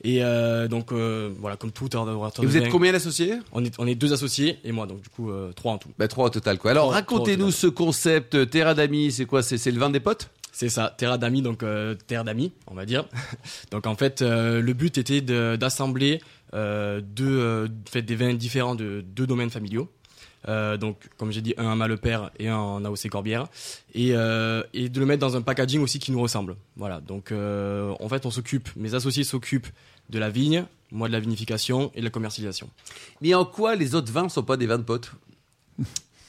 Et 0.01 0.23
euh, 0.23 0.69
donc 0.69 0.93
voilà, 0.93 1.57
comme 1.57 1.71
tout 1.71 1.89
Et 1.93 2.45
vous 2.45 2.57
êtes 2.57 2.69
combien 2.69 2.93
d'associés? 2.93 3.33
On 3.51 3.65
est, 3.65 3.73
on 3.79 3.85
est 3.87 3.95
deux 3.95 4.13
associés 4.13 4.59
et 4.63 4.71
moi, 4.71 4.85
donc 4.87 5.01
du 5.01 5.09
coup 5.09 5.29
trois 5.55 5.73
en 5.73 5.77
tout. 5.77 5.89
bah, 5.97 6.07
Trois 6.07 6.27
au 6.27 6.29
total, 6.29 6.57
quoi. 6.57 6.71
Alors, 6.71 6.91
racontez-nous 6.91 7.51
ce 7.51 7.67
concept 7.67 8.49
Terra 8.49 8.73
d'Amis. 8.73 9.11
C'est 9.11 9.25
quoi? 9.25 9.43
C'est 9.43 9.71
le 9.71 9.79
vin 9.79 9.89
des 9.89 9.99
potes? 9.99 10.29
C'est 10.51 10.69
ça, 10.69 10.93
terra 10.97 11.17
d'amis, 11.17 11.41
donc 11.41 11.63
terre 12.07 12.23
d'amis, 12.23 12.51
on 12.67 12.73
va 12.75 12.85
dire. 12.85 13.05
donc 13.71 13.87
en 13.87 13.95
fait, 13.95 14.21
le 14.21 14.73
but 14.73 14.97
était 14.97 15.21
d'assembler 15.21 16.21
deux, 16.53 17.67
fait, 17.89 18.01
des 18.01 18.15
vins 18.15 18.33
différents 18.33 18.75
de 18.75 19.03
deux 19.05 19.27
domaines 19.27 19.49
familiaux. 19.49 19.89
Euh, 20.47 20.77
donc, 20.77 20.97
comme 21.17 21.31
j'ai 21.31 21.41
dit, 21.41 21.53
un 21.57 21.69
à 21.69 21.75
Malepère 21.75 22.31
et 22.39 22.47
un 22.47 22.57
en 22.57 22.85
AOC 22.85 23.09
Corbière, 23.09 23.47
et, 23.93 24.11
euh, 24.13 24.63
et 24.73 24.89
de 24.89 24.99
le 24.99 25.05
mettre 25.05 25.19
dans 25.19 25.35
un 25.35 25.41
packaging 25.41 25.81
aussi 25.81 25.99
qui 25.99 26.11
nous 26.11 26.21
ressemble. 26.21 26.55
Voilà. 26.77 27.01
Donc, 27.01 27.31
euh, 27.31 27.93
en 27.99 28.09
fait, 28.09 28.25
on 28.25 28.31
s'occupe, 28.31 28.69
mes 28.75 28.93
associés 28.93 29.23
s'occupent 29.23 29.67
de 30.09 30.19
la 30.19 30.29
vigne, 30.29 30.65
moi 30.91 31.07
de 31.07 31.13
la 31.13 31.19
vinification 31.19 31.91
et 31.93 31.99
de 31.99 32.05
la 32.05 32.09
commercialisation. 32.09 32.69
Mais 33.21 33.33
en 33.33 33.45
quoi 33.45 33.75
les 33.75 33.95
autres 33.95 34.11
vins 34.11 34.29
sont 34.29 34.43
pas 34.43 34.57
des 34.57 34.65
vins 34.65 34.77
de 34.77 34.83
potes? 34.83 35.11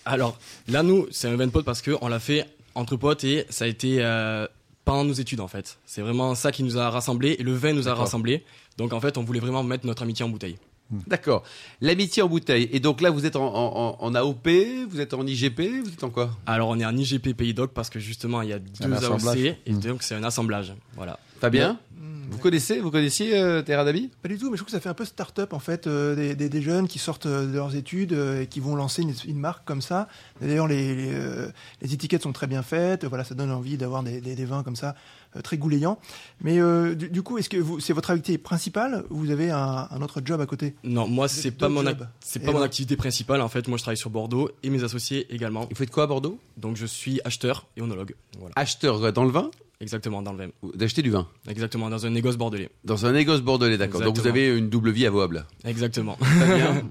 Alors, 0.04 0.38
là, 0.68 0.82
nous, 0.82 1.06
c'est 1.10 1.28
un 1.28 1.36
vin 1.36 1.46
de 1.46 1.52
pote 1.52 1.64
parce 1.64 1.82
que 1.82 1.96
on 2.00 2.08
l'a 2.08 2.18
fait 2.20 2.46
entre 2.74 2.96
potes 2.96 3.24
et 3.24 3.46
ça 3.48 3.64
a 3.64 3.68
été 3.68 4.00
pendant 4.84 5.04
nos 5.04 5.12
études 5.12 5.40
en 5.40 5.48
fait. 5.48 5.78
C'est 5.84 6.00
vraiment 6.00 6.34
ça 6.34 6.52
qui 6.52 6.62
nous 6.62 6.78
a 6.78 6.88
rassemblés 6.88 7.36
et 7.38 7.42
le 7.42 7.52
vin 7.52 7.72
nous 7.72 7.88
a 7.88 7.94
rassemblés. 7.94 8.44
Donc 8.76 8.92
en 8.92 9.00
fait, 9.00 9.18
on 9.18 9.22
voulait 9.22 9.40
vraiment 9.40 9.62
mettre 9.62 9.86
notre 9.86 10.02
amitié 10.02 10.24
en 10.24 10.28
bouteille. 10.28 10.56
D'accord. 11.06 11.44
L'amitié 11.80 12.22
en 12.22 12.28
bouteille. 12.28 12.68
Et 12.72 12.80
donc 12.80 13.00
là, 13.00 13.10
vous 13.10 13.26
êtes 13.26 13.36
en, 13.36 13.96
en, 14.00 14.14
AOP, 14.14 14.48
vous 14.88 15.00
êtes 15.00 15.14
en 15.14 15.26
IGP, 15.26 15.60
vous 15.82 15.92
êtes 15.92 16.04
en 16.04 16.10
quoi? 16.10 16.30
Alors 16.46 16.68
on 16.68 16.78
est 16.78 16.84
en 16.84 16.96
IGP 16.96 17.34
Pays 17.34 17.54
Doc 17.54 17.72
parce 17.72 17.90
que 17.90 18.00
justement 18.00 18.42
il 18.42 18.48
y 18.48 18.52
a 18.52 18.58
deux 18.58 18.92
AOC 18.92 19.36
et 19.36 19.56
mmh. 19.68 19.80
donc 19.80 20.02
c'est 20.02 20.14
un 20.14 20.24
assemblage. 20.24 20.74
Voilà. 20.96 21.18
Fabien? 21.40 21.78
Vous 22.30 22.38
connaissez, 22.38 22.80
vous 22.80 22.90
connaissiez 22.90 23.36
euh, 23.36 23.60
Terra 23.62 23.84
Pas 23.84 23.92
du 23.92 24.38
tout, 24.38 24.50
mais 24.50 24.56
je 24.56 24.62
trouve 24.62 24.66
que 24.66 24.70
ça 24.70 24.80
fait 24.80 24.88
un 24.88 24.94
peu 24.94 25.04
start-up 25.04 25.52
en 25.52 25.58
fait, 25.58 25.86
euh, 25.86 26.14
des, 26.14 26.34
des, 26.34 26.48
des, 26.48 26.62
jeunes 26.62 26.86
qui 26.86 26.98
sortent 26.98 27.26
de 27.26 27.52
leurs 27.52 27.74
études 27.74 28.12
euh, 28.12 28.42
et 28.42 28.46
qui 28.46 28.60
vont 28.60 28.76
lancer 28.76 29.02
une, 29.02 29.12
une 29.26 29.38
marque 29.38 29.66
comme 29.66 29.82
ça. 29.82 30.08
D'ailleurs, 30.40 30.68
les, 30.68 30.94
les, 30.94 31.10
euh, 31.12 31.48
les, 31.82 31.92
étiquettes 31.92 32.22
sont 32.22 32.32
très 32.32 32.46
bien 32.46 32.62
faites. 32.62 33.04
Voilà, 33.04 33.24
ça 33.24 33.34
donne 33.34 33.50
envie 33.50 33.76
d'avoir 33.76 34.02
des, 34.02 34.20
des, 34.20 34.44
vins 34.44 34.62
comme 34.62 34.76
ça, 34.76 34.94
très 35.42 35.58
goulayants. 35.58 35.98
Mais 36.40 36.58
du, 36.94 37.10
du, 37.10 37.22
coup, 37.22 37.38
est-ce 37.38 37.48
que 37.48 37.58
c'est 37.80 37.92
votre 37.92 38.10
activité 38.10 38.38
principale 38.38 39.04
ou 39.10 39.16
vous 39.16 39.30
avez 39.30 39.50
un, 39.50 39.88
un, 39.90 40.02
autre 40.02 40.22
job 40.24 40.40
à 40.40 40.46
côté? 40.46 40.74
Non, 40.84 41.08
moi 41.08 41.28
c'est 41.28 41.50
pas 41.50 41.68
mon 41.68 41.84
c'est 42.20 42.40
pas 42.40 42.52
mon 42.52 42.62
activité 42.62 42.96
principale. 42.96 43.40
En 43.40 43.48
fait, 43.48 43.66
moi 43.68 43.76
je 43.76 43.82
travaille 43.82 43.96
sur 43.96 44.10
Bordeaux 44.10 44.50
et 44.62 44.70
mes 44.70 44.84
associés 44.84 45.26
également. 45.34 45.66
Vous 45.68 45.76
faites 45.76 45.90
quoi 45.90 46.04
à 46.04 46.06
Bordeaux? 46.06 46.38
Donc 46.56 46.76
je 46.76 46.86
suis 46.86 47.20
acheteur 47.24 47.66
et 47.76 47.82
onologue. 47.82 48.14
Voilà. 48.38 48.52
Acheteur 48.56 49.12
dans 49.12 49.24
le 49.24 49.30
vin? 49.30 49.50
Exactement, 49.80 50.20
dans 50.20 50.32
le 50.32 50.44
vin. 50.44 50.50
D'acheter 50.74 51.00
du 51.00 51.10
vin 51.10 51.26
Exactement, 51.48 51.88
dans 51.88 52.04
un 52.04 52.10
négoce 52.10 52.36
bordelais. 52.36 52.68
Dans 52.84 53.06
un 53.06 53.12
négoce 53.12 53.40
bordelais, 53.40 53.78
d'accord. 53.78 54.02
Donc 54.02 54.18
vous 54.18 54.26
avez 54.26 54.56
une 54.56 54.68
double 54.68 54.90
vie 54.90 55.06
avouable. 55.06 55.46
Exactement. 55.64 56.18
bien. 56.20 56.82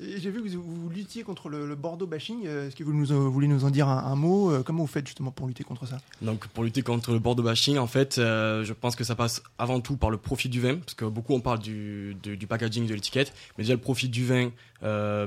J'ai 0.00 0.30
vu 0.30 0.42
que 0.42 0.48
vous, 0.56 0.88
luttiez 0.90 1.24
contre 1.24 1.48
le, 1.48 1.74
Bordeaux 1.74 2.06
bashing. 2.06 2.46
Euh, 2.46 2.68
est-ce 2.68 2.76
que 2.76 2.84
vous, 2.84 2.92
nous, 2.92 3.10
euh, 3.10 3.16
voulez 3.16 3.48
nous 3.48 3.64
en 3.64 3.70
dire 3.70 3.88
un, 3.88 4.14
mot 4.14 4.52
euh, 4.52 4.62
Comment 4.62 4.82
vous 4.82 4.88
faites 4.88 5.06
justement 5.06 5.32
pour 5.32 5.48
lutter 5.48 5.64
contre 5.64 5.86
ça? 5.86 5.98
Donc 6.22 6.46
pour 6.48 6.62
lutter 6.62 6.82
contre 6.82 7.12
le 7.12 7.18
Bordeaux 7.18 7.42
bashing, 7.42 7.78
en 7.78 7.88
fait, 7.88 8.16
je 8.16 8.72
pense 8.72 8.94
que 8.94 9.04
ça 9.04 9.16
passe 9.16 9.42
avant 9.58 9.80
tout 9.80 9.96
par 9.96 10.10
le 10.10 10.16
profit 10.16 10.48
du 10.48 10.60
vin, 10.60 10.76
parce 10.76 10.94
que 10.94 11.04
beaucoup 11.04 11.34
on 11.34 11.40
parle 11.40 11.58
du, 11.58 12.16
du 12.22 12.46
packaging, 12.46 12.86
de 12.86 12.94
l'étiquette, 12.94 13.32
mais 13.56 13.64
déjà 13.64 13.74
le 13.74 13.80
profit 13.80 14.08
du 14.08 14.24
vin 14.24 14.50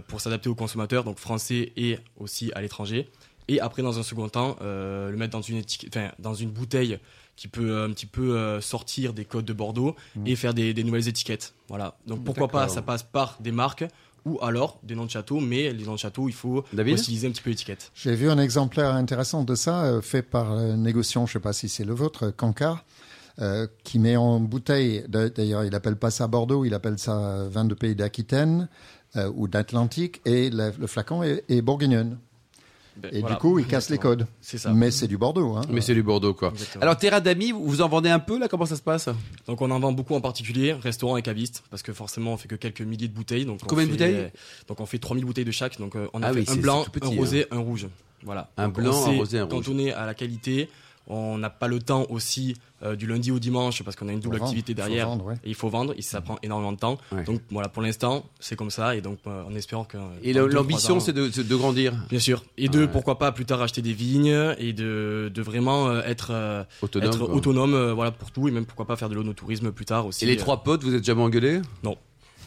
pour 0.08 0.22
s'adapter 0.22 0.50
aux 0.50 0.56
consommateurs, 0.56 1.04
donc 1.04 1.20
français 1.20 1.74
et 1.76 2.00
aussi 2.18 2.52
à 2.54 2.62
l'étranger 2.62 3.10
et 3.48 3.60
après 3.60 3.82
dans 3.82 4.00
un 4.00 4.04
second 4.04 4.30
temps 4.30 4.58
euh, 4.62 5.10
le 5.10 5.18
mettre 5.18 5.32
dans 5.32 5.42
une 5.42 5.62
dans 6.20 6.34
une 6.34 6.50
bouteille 6.50 7.00
qui 7.36 7.48
peut 7.48 7.84
un 7.84 7.90
petit 7.92 8.06
peu 8.06 8.38
euh, 8.38 8.62
sortir 8.62 9.14
des 9.14 9.26
codes 9.26 9.46
de 9.46 9.54
Bordeaux 9.54 9.96
mmh. 10.16 10.28
et 10.28 10.36
faire 10.36 10.54
des, 10.54 10.84
nouvelles 10.84 11.08
étiquettes. 11.08 11.54
Voilà. 11.70 11.98
Donc 12.06 12.24
pourquoi 12.24 12.48
pas 12.48 12.68
Ça 12.68 12.82
passe 12.82 13.04
par 13.04 13.38
des 13.40 13.52
marques 13.52 13.86
ou 14.26 14.38
alors 14.44 14.80
des 14.84 14.94
noms 14.94 15.06
de 15.06 15.10
châteaux, 15.10 15.40
mais 15.40 15.74
les 15.74 15.86
noms 15.86 15.94
de 15.94 16.00
châteaux, 16.00 16.30
il 16.30 16.34
faut 16.34 16.64
utiliser 16.74 17.28
un 17.28 17.32
petit 17.32 17.42
peu 17.42 17.50
l'étiquette. 17.50 17.92
J'ai 17.96 18.14
vu 18.14 18.30
un 18.30 18.38
exemplaire 18.38 18.94
intéressant 18.94 19.44
de 19.44 19.56
ça, 19.56 19.86
euh, 19.86 20.02
fait 20.02 20.22
par 20.22 20.52
un 20.52 20.78
négociant, 20.78 21.26
je 21.26 21.32
ne 21.32 21.34
sais 21.34 21.44
pas 21.44 21.54
si 21.54 21.70
c'est 21.70 21.86
le 21.86 21.94
vôtre, 21.94 22.30
Cancard, 22.30 22.86
qui 23.84 23.98
met 23.98 24.18
en 24.18 24.40
bouteille, 24.40 25.04
d'ailleurs 25.08 25.64
il 25.64 25.74
appelle 25.74 25.96
pas 25.96 26.12
ça 26.12 26.28
Bordeaux, 26.28 26.64
il 26.64 26.76
appelle 26.76 27.00
ça 27.00 27.48
vin 27.50 27.66
de 27.66 27.74
pays 27.74 27.96
d'Aquitaine 27.96 28.70
ou 29.34 29.48
d'Atlantique, 29.48 30.22
et 30.26 30.52
le, 30.52 30.72
flacon 30.86 31.24
est, 31.24 31.44
est 31.50 31.64
bourguignonne. 31.64 32.20
Ben, 32.98 33.10
et 33.14 33.22
du 33.22 33.36
coup, 33.36 33.58
ils 33.60 33.68
cassent 33.68 33.90
les 33.90 33.98
codes. 33.98 34.28
C'est 34.42 34.58
ça. 34.58 34.72
Mais 34.74 34.92
c'est 34.92 35.08
du 35.08 35.18
Bordeaux. 35.18 35.56
Hein. 35.56 35.62
Mais 35.70 35.82
c'est 35.82 35.94
du 35.94 36.04
Bordeaux, 36.04 36.34
quoi. 36.34 36.54
Alors, 36.82 36.98
Terra 36.98 37.22
d'Amis, 37.22 37.52
vous 37.52 37.82
en 37.82 37.88
vendez 37.88 38.10
un 38.10 38.20
peu, 38.20 38.38
là 38.38 38.48
Comment 38.48 38.66
ça 38.66 38.76
se 38.76 38.82
passe? 38.82 39.10
Donc, 39.48 39.62
on 39.62 39.72
en 39.72 39.80
vend 39.80 39.92
beaucoup 39.92 40.16
en 40.16 40.22
particulier, 40.22 40.74
restaurants 40.74 41.18
et 41.18 41.22
cavistes, 41.22 41.64
parce 41.70 41.84
que 41.84 41.94
forcément, 41.94 42.34
on 42.34 42.38
fait 42.38 42.48
que 42.48 42.56
quelques 42.56 42.82
milliers 42.82 43.08
de 43.08 43.14
bouteilles. 43.14 43.46
Donc 43.46 43.62
Combien 43.66 43.86
de 43.86 43.92
bouteilles? 43.92 44.32
Donc, 44.68 44.80
on 44.80 44.86
fait 44.86 45.00
3000 45.00 45.26
bouteilles 45.26 45.46
de 45.46 45.52
chaque. 45.52 45.80
Donc, 45.80 45.96
euh, 45.96 46.08
on 46.14 46.22
a 46.22 46.28
ah 46.28 46.32
un 46.32 46.56
blanc, 46.56 46.86
un 47.02 47.08
rosé, 47.08 47.44
hein. 47.44 47.58
un 47.58 47.60
rouge. 47.60 47.88
Voilà. 48.24 48.50
Un 48.58 48.70
blanc, 48.70 49.08
un 49.08 49.18
rosé, 49.18 49.40
un 49.40 49.44
rouge. 49.46 49.54
Cantonné 49.54 49.94
à 49.94 50.06
la 50.06 50.14
qualité, 50.14 50.70
on 51.08 51.38
n'a 51.38 51.50
pas 51.50 51.68
le 51.68 51.80
temps 51.80 52.06
aussi 52.10 52.56
euh, 52.84 52.96
du 52.96 53.06
lundi 53.06 53.32
au 53.32 53.40
dimanche 53.40 53.84
parce 53.84 53.96
qu'on 53.96 54.08
a 54.08 54.12
une 54.12 54.20
double 54.20 54.38
activité 54.38 54.74
derrière 54.74 55.10
et 55.44 55.50
il 55.50 55.56
faut 55.56 55.70
vendre 55.70 55.94
et 55.98 56.02
ça 56.02 56.22
prend 56.22 56.38
énormément 56.42 56.72
de 56.72 56.78
temps. 56.78 56.98
Donc 57.26 57.42
voilà, 57.52 57.70
pour 57.70 57.82
l'instant, 57.82 58.26
c'est 58.40 58.56
comme 58.56 58.72
ça 58.72 58.96
et 58.96 59.02
donc 59.02 59.20
euh, 59.28 59.44
en 59.44 59.54
espérant 59.56 59.84
que. 59.84 59.98
Et 60.24 60.34
l'ambition, 60.34 61.00
c'est 61.00 61.14
de, 61.14 61.28
de, 61.28 61.56
grandir. 61.56 61.94
Bien 62.10 62.20
sûr. 62.20 62.44
Et 62.58 62.70
de 62.70 62.86
pourquoi 62.86 63.18
pas 63.20 63.32
plus 63.32 63.46
tard 63.46 63.62
acheter 63.62 63.82
des 63.82 63.94
vignes 63.94 64.56
et 64.58 64.74
de, 64.74 65.32
de 65.34 65.42
vraiment 65.42 65.90
euh, 65.90 66.02
être 66.06 66.66
autonome, 66.82 67.10
être 67.10 67.22
autonome 67.22 67.92
voilà 67.92 68.12
pour 68.12 68.32
tout 68.32 68.48
et 68.48 68.52
même 68.52 68.66
pourquoi 68.66 68.86
pas 68.86 68.96
faire 68.96 69.10
de 69.10 69.16
l'onotourisme 69.16 69.72
plus 69.72 69.86
tard 69.86 70.06
aussi. 70.06 70.24
Et 70.24 70.28
les 70.28 70.38
trois 70.38 70.64
potes, 70.64 70.84
vous 70.84 70.96
êtes 70.96 71.04
jamais 71.04 71.22
engueulés? 71.22 71.62
Non. 71.84 71.98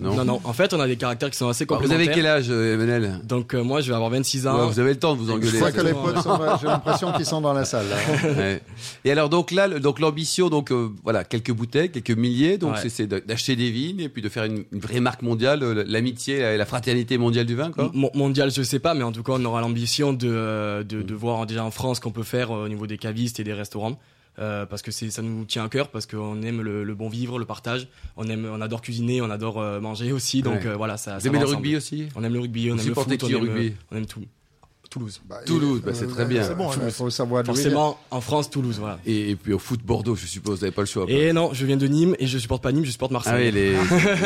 Non. 0.01 0.25
non, 0.25 0.41
En 0.45 0.53
fait, 0.53 0.75
on 0.75 0.81
a 0.81 0.87
des 0.87 0.97
caractères 0.97 1.31
qui 1.31 1.39
sont 1.39 1.49
assez 1.49 1.67
complémentaires. 1.67 1.99
Vous 1.99 2.05
avez 2.05 2.15
quel 2.15 2.27
âge, 2.27 2.47
euh, 2.51 2.75
Emmanuel 2.75 3.21
Donc, 3.25 3.55
euh, 3.55 3.63
moi, 3.63 3.81
je 3.81 3.89
vais 3.89 3.95
avoir 3.95 4.11
26 4.11 4.47
ans. 4.47 4.67
vous 4.67 4.81
avez 4.81 4.91
le 4.91 4.99
temps 4.99 5.15
de 5.15 5.21
vous 5.21 5.31
engueuler. 5.31 5.59
Je 5.59 5.71
que 5.71 5.81
les 5.81 5.93
potes 5.93 6.19
sont, 6.19 6.39
j'ai 6.61 6.67
l'impression 6.67 7.13
qu'ils 7.13 7.27
sont 7.27 7.41
dans 7.41 7.53
la 7.53 7.65
salle. 7.65 7.87
Et 9.05 9.13
alors, 9.13 9.29
donc 9.29 9.51
là, 9.51 9.69
donc 9.69 10.01
l'ambition, 10.01 10.49
donc 10.49 10.73
euh, 10.73 10.91
voilà, 11.05 11.25
quelques 11.25 11.53
bouteilles, 11.53 11.91
quelques 11.91 12.11
milliers. 12.11 12.59
Donc, 12.59 12.77
c'est 12.89 13.07
d'acheter 13.07 13.57
des 13.57 13.71
vignes 13.71 14.01
et 14.01 14.09
puis 14.09 14.23
de 14.23 14.29
faire 14.29 14.45
une, 14.45 14.65
vraie 14.73 15.01
marque 15.01 15.23
mondiale, 15.23 15.61
l'amitié 15.87 16.39
et 16.39 16.57
la 16.57 16.67
fraternité 16.67 17.19
mondiale 17.19 17.47
du 17.47 17.55
vin, 17.55 17.71
quoi. 17.71 17.91
mondial, 18.15 18.51
je 18.51 18.63
sais 18.63 18.79
pas, 18.79 18.95
mais 18.95 19.05
en 19.05 19.13
tout 19.13 19.23
cas, 19.23 19.33
on 19.37 19.45
aura 19.45 19.61
l'ambition 19.61 20.13
de, 20.13 20.83
de, 20.83 21.03
de, 21.03 21.15
voir 21.15 21.47
déjà 21.47 21.65
en 21.65 21.71
France 21.71 22.01
qu'on 22.01 22.11
peut 22.11 22.23
faire 22.23 22.51
au 22.51 22.69
niveau 22.69 22.87
des 22.87 22.99
cavistes 22.99 23.41
et 23.41 23.45
des 23.45 23.53
restaurants. 23.53 23.99
Euh, 24.41 24.67
parce 24.67 24.83
que 24.83 24.91
c'est 24.91 25.11
ça 25.11 25.23
nous 25.23 25.45
tient 25.45 25.65
à 25.65 25.69
cœur 25.69 25.91
parce 25.91 26.07
qu'on 26.07 26.43
aime 26.43 26.61
le, 26.61 26.95
bon 26.97 27.09
vivre 27.09 27.39
le 27.39 27.45
partage 27.45 27.87
on 28.17 28.27
aime 28.27 28.49
on 28.51 28.61
adore 28.61 28.83
cuisiner 28.83 29.23
on 29.23 29.31
adore 29.31 29.61
euh, 29.61 29.79
manger 29.79 30.11
aussi 30.11 30.43
donc 30.43 30.67
euh, 30.67 30.75
voilà 30.75 30.97
ça, 30.97 31.19
vous 31.19 31.29
aimez 31.29 31.39
le 31.39 31.45
rugby 31.45 31.77
aussi? 31.77 32.09
On 32.17 32.25
aime 32.25 32.33
le 32.33 32.41
rugby 32.41 32.69
on 32.73 32.77
aime 32.77 32.89
le 32.89 32.95
foot 32.95 33.23
on 33.23 33.29
aime, 33.29 33.37
rugby? 33.37 33.75
on 33.93 33.97
aime 33.97 34.07
tout 34.07 34.25
Toulouse. 34.91 35.21
Bah, 35.29 35.41
Toulouse, 35.45 35.83
bah, 35.85 35.91
c'est 35.93 36.07
très 36.07 36.25
bien. 36.25 36.49
Bon, 36.55 36.71
il 36.73 36.93
faut 36.93 37.11
savoir 37.11 37.45
Forcément, 37.45 37.99
en 38.13 38.21
France, 38.21 38.49
Toulouse, 38.49 38.77
voilà. 38.79 39.01
Et, 39.05 39.35
puis 39.35 39.53
au 39.53 39.59
foot 39.59 39.81
Bordeaux, 39.83 40.15
je 40.15 40.25
suppose, 40.25 40.59
vous 40.59 40.65
n'avez 40.65 40.75
pas 40.75 40.83
le 40.83 40.87
choix. 40.87 41.07
Et 41.09 41.33
non, 41.33 41.53
je 41.53 41.67
viens 41.67 41.77
de 41.77 41.89
Nîmes 41.89 42.15
et 42.21 42.29
je 42.29 42.39
supporte 42.39 42.63
pas 42.63 42.71
Nîmes, 42.71 42.85
je 42.85 42.93
supporte 42.93 43.11
Marseille. 43.11 43.33
Ah 43.35 43.39
oui, 43.39 43.51
les, 43.51 43.77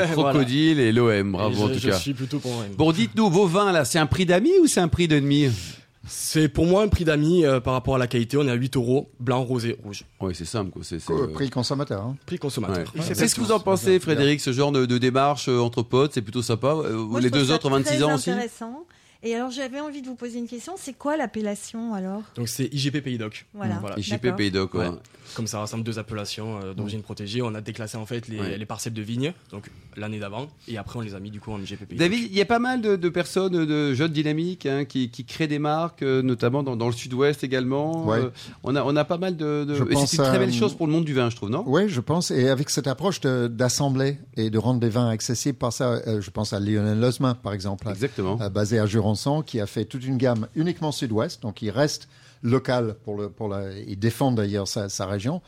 crocodiles 0.12 0.78
et 0.78 0.92
l'OM, 0.92 1.32
bravo 1.32 1.64
en 1.64 1.68
tout 1.68 1.78
je 1.78 1.88
cas. 1.88 1.96
Je 1.96 2.02
suis 2.02 2.12
plutôt 2.12 2.38
pour 2.38 2.52
l'OM. 2.52 2.76
Bon, 2.76 2.92
dites-nous, 2.92 3.30
vos 3.30 3.46
vins 3.46 3.72
là, 3.72 3.86
c'est 3.86 3.98
un 3.98 4.04
prix 4.04 4.26
d'amis 4.26 4.52
ou 4.62 4.66
c'est 4.66 4.80
un 4.80 4.88
prix 4.88 5.08
d'ennemi? 5.08 5.48
C'est 6.08 6.48
pour 6.48 6.66
moi 6.66 6.82
un 6.82 6.88
prix 6.88 7.04
d'amis 7.04 7.44
euh, 7.44 7.60
par 7.60 7.74
rapport 7.74 7.94
à 7.94 7.98
la 7.98 8.06
qualité. 8.06 8.36
On 8.36 8.46
est 8.46 8.50
à 8.50 8.54
8 8.54 8.76
euros, 8.76 9.10
blanc, 9.20 9.42
rosé, 9.42 9.78
rouge. 9.84 10.04
Oui, 10.20 10.34
c'est 10.34 10.44
simple. 10.44 10.70
Quoi. 10.70 10.82
C'est, 10.84 10.98
euh, 11.10 11.28
Prix 11.28 11.50
consommateur. 11.50 12.02
Hein. 12.02 12.16
Prix 12.26 12.38
consommateur. 12.38 12.92
C'est 13.00 13.28
ce 13.28 13.34
que 13.34 13.40
vous 13.40 13.52
en 13.52 13.60
pensez, 13.60 13.98
Frédéric, 14.00 14.40
ce 14.40 14.52
genre 14.52 14.72
de, 14.72 14.98
démarche 14.98 15.48
euh, 15.48 15.60
entre 15.60 15.82
potes, 15.82 16.12
c'est 16.14 16.22
plutôt 16.22 16.42
sympa. 16.42 16.74
les 17.20 17.30
deux 17.30 17.52
autres, 17.52 17.70
26 17.70 18.02
ans 18.02 18.14
aussi? 18.14 18.30
intéressant. 18.30 18.84
Et 19.22 19.34
alors 19.34 19.50
j'avais 19.50 19.80
envie 19.80 20.00
de 20.00 20.06
vous 20.06 20.14
poser 20.14 20.38
une 20.38 20.46
question, 20.46 20.74
c'est 20.76 20.92
quoi 20.92 21.16
l'appellation 21.16 21.92
alors? 21.94 22.22
Donc 22.36 22.48
c'est 22.48 22.66
IGP 22.72 23.00
Pays 23.00 23.18
Doc. 23.18 23.46
Voilà. 23.52 23.80
IGP 23.96 24.36
Pays 24.36 24.52
Doc. 24.52 24.74
Ouais. 24.74 24.86
Comme 25.34 25.46
ça 25.46 25.58
rassemble 25.58 25.84
deux 25.84 25.98
appellations 25.98 26.60
euh, 26.62 26.74
d'origine 26.74 27.02
protégée, 27.02 27.42
on 27.42 27.54
a 27.54 27.60
déclassé 27.60 27.96
en 27.96 28.06
fait 28.06 28.28
les, 28.28 28.66
parcelles 28.66 28.92
de 28.92 29.02
vignes, 29.02 29.32
donc 29.50 29.70
l'année 29.96 30.18
d'avant, 30.18 30.48
et 30.68 30.78
après 30.78 30.98
on 30.98 31.02
les 31.02 31.14
a 31.14 31.20
mis 31.20 31.30
du 31.30 31.40
coup 31.40 31.52
en 31.52 31.60
IGP 31.60 31.84
Pays 31.86 31.98
David, 31.98 32.28
il 32.30 32.36
y 32.36 32.40
a 32.40 32.46
pas 32.46 32.58
mal 32.58 32.80
de, 32.80 33.08
personnes, 33.08 33.66
de 33.66 33.94
jeunes 33.94 34.12
dynamiques 34.12 34.66
hein, 34.66 34.84
qui, 34.84 35.10
créent 35.26 35.48
des 35.48 35.58
marques, 35.58 36.02
euh, 36.02 36.22
notamment 36.22 36.62
dans, 36.62 36.86
le 36.86 36.92
sud-ouest 36.92 37.44
également. 37.44 38.12
Euh, 38.12 38.30
on, 38.62 38.74
a, 38.76 38.82
on 38.82 38.96
a 38.96 39.04
pas 39.04 39.18
mal 39.18 39.36
de. 39.36 39.66
c'est 40.06 40.16
une 40.16 40.24
très 40.24 40.38
belle 40.38 40.52
chose 40.52 40.74
pour 40.74 40.86
le 40.86 40.92
monde 40.92 41.04
du 41.04 41.14
vin, 41.14 41.28
je 41.28 41.36
trouve, 41.36 41.50
non? 41.50 41.64
Oui, 41.66 41.88
je 41.88 42.00
pense. 42.00 42.30
Et 42.30 42.48
avec 42.48 42.70
cette 42.70 42.86
approche 42.86 43.20
d'assembler 43.20 44.18
et 44.36 44.50
de 44.50 44.58
rendre 44.58 44.80
des 44.80 44.88
vins 44.88 45.08
accessibles 45.08 45.58
par 45.58 45.72
ça, 45.72 46.20
je 46.20 46.30
pense 46.30 46.52
à 46.52 46.60
Lionel 46.60 47.00
Losma 47.00 47.34
par 47.34 47.52
exemple. 47.52 47.88
Exactement. 47.88 48.36
basé 48.50 48.78
à 48.78 48.86
Qui 49.46 49.60
a 49.60 49.66
fait 49.66 49.84
toute 49.84 50.04
une 50.04 50.18
gamme 50.18 50.48
uniquement 50.54 50.92
sud-ouest, 50.92 51.42
donc 51.42 51.62
il 51.62 51.70
reste 51.70 52.08
local 52.42 52.94
pour 53.04 53.16
le, 53.16 53.28
pour 53.28 53.48
la, 53.48 53.76
il 53.78 53.98
défend 53.98 54.32
d'ailleurs 54.32 54.68
sa, 54.68 54.88
sa 54.88 55.06
région. 55.06 55.42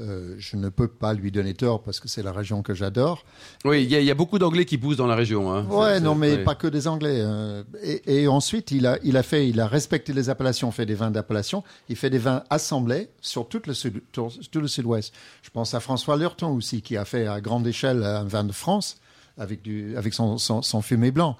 Euh, 0.00 0.36
je 0.38 0.56
ne 0.56 0.68
peux 0.68 0.86
pas 0.86 1.12
lui 1.12 1.32
donner 1.32 1.54
tort 1.54 1.82
parce 1.82 1.98
que 1.98 2.06
c'est 2.06 2.22
la 2.22 2.30
région 2.30 2.62
que 2.62 2.72
j'adore. 2.72 3.24
Oui, 3.64 3.82
il 3.82 3.90
y, 3.90 4.04
y, 4.04 4.10
a 4.10 4.14
beaucoup 4.14 4.38
d'Anglais 4.38 4.64
qui 4.64 4.78
poussent 4.78 4.98
dans 4.98 5.08
la 5.08 5.16
région. 5.16 5.52
Hein. 5.52 5.64
Ouais, 5.64 5.98
non, 5.98 6.14
mais 6.14 6.38
pas 6.38 6.54
que 6.54 6.68
des 6.68 6.86
Anglais. 6.86 7.20
Hein. 7.20 7.64
Et, 7.82 8.22
et, 8.22 8.28
ensuite, 8.28 8.70
il 8.70 8.86
a, 8.86 8.98
il 9.02 9.16
a 9.16 9.24
fait, 9.24 9.48
il 9.48 9.58
a 9.60 9.66
respecté 9.66 10.12
les 10.12 10.30
appellations, 10.30 10.70
fait 10.70 10.86
des 10.86 10.94
vins 10.94 11.10
d'appellation. 11.10 11.64
Il 11.88 11.96
fait 11.96 12.10
des 12.10 12.18
vins 12.18 12.44
assemblés 12.48 13.08
sur 13.20 13.48
tout 13.48 13.62
le 13.66 13.74
sud, 13.74 14.02
tout 14.12 14.30
le 14.60 14.68
sud-ouest. 14.68 15.12
Je 15.42 15.50
pense 15.50 15.74
à 15.74 15.80
François 15.80 16.16
Lurton 16.16 16.54
aussi, 16.54 16.80
qui 16.80 16.96
a 16.96 17.04
fait 17.04 17.26
à 17.26 17.40
grande 17.40 17.66
échelle 17.66 18.04
un 18.04 18.24
vin 18.24 18.44
de 18.44 18.52
France 18.52 19.00
avec 19.36 19.62
du, 19.62 19.96
avec 19.96 20.14
son, 20.14 20.38
son, 20.38 20.62
son 20.62 20.82
fumé 20.82 21.10
blanc. 21.10 21.36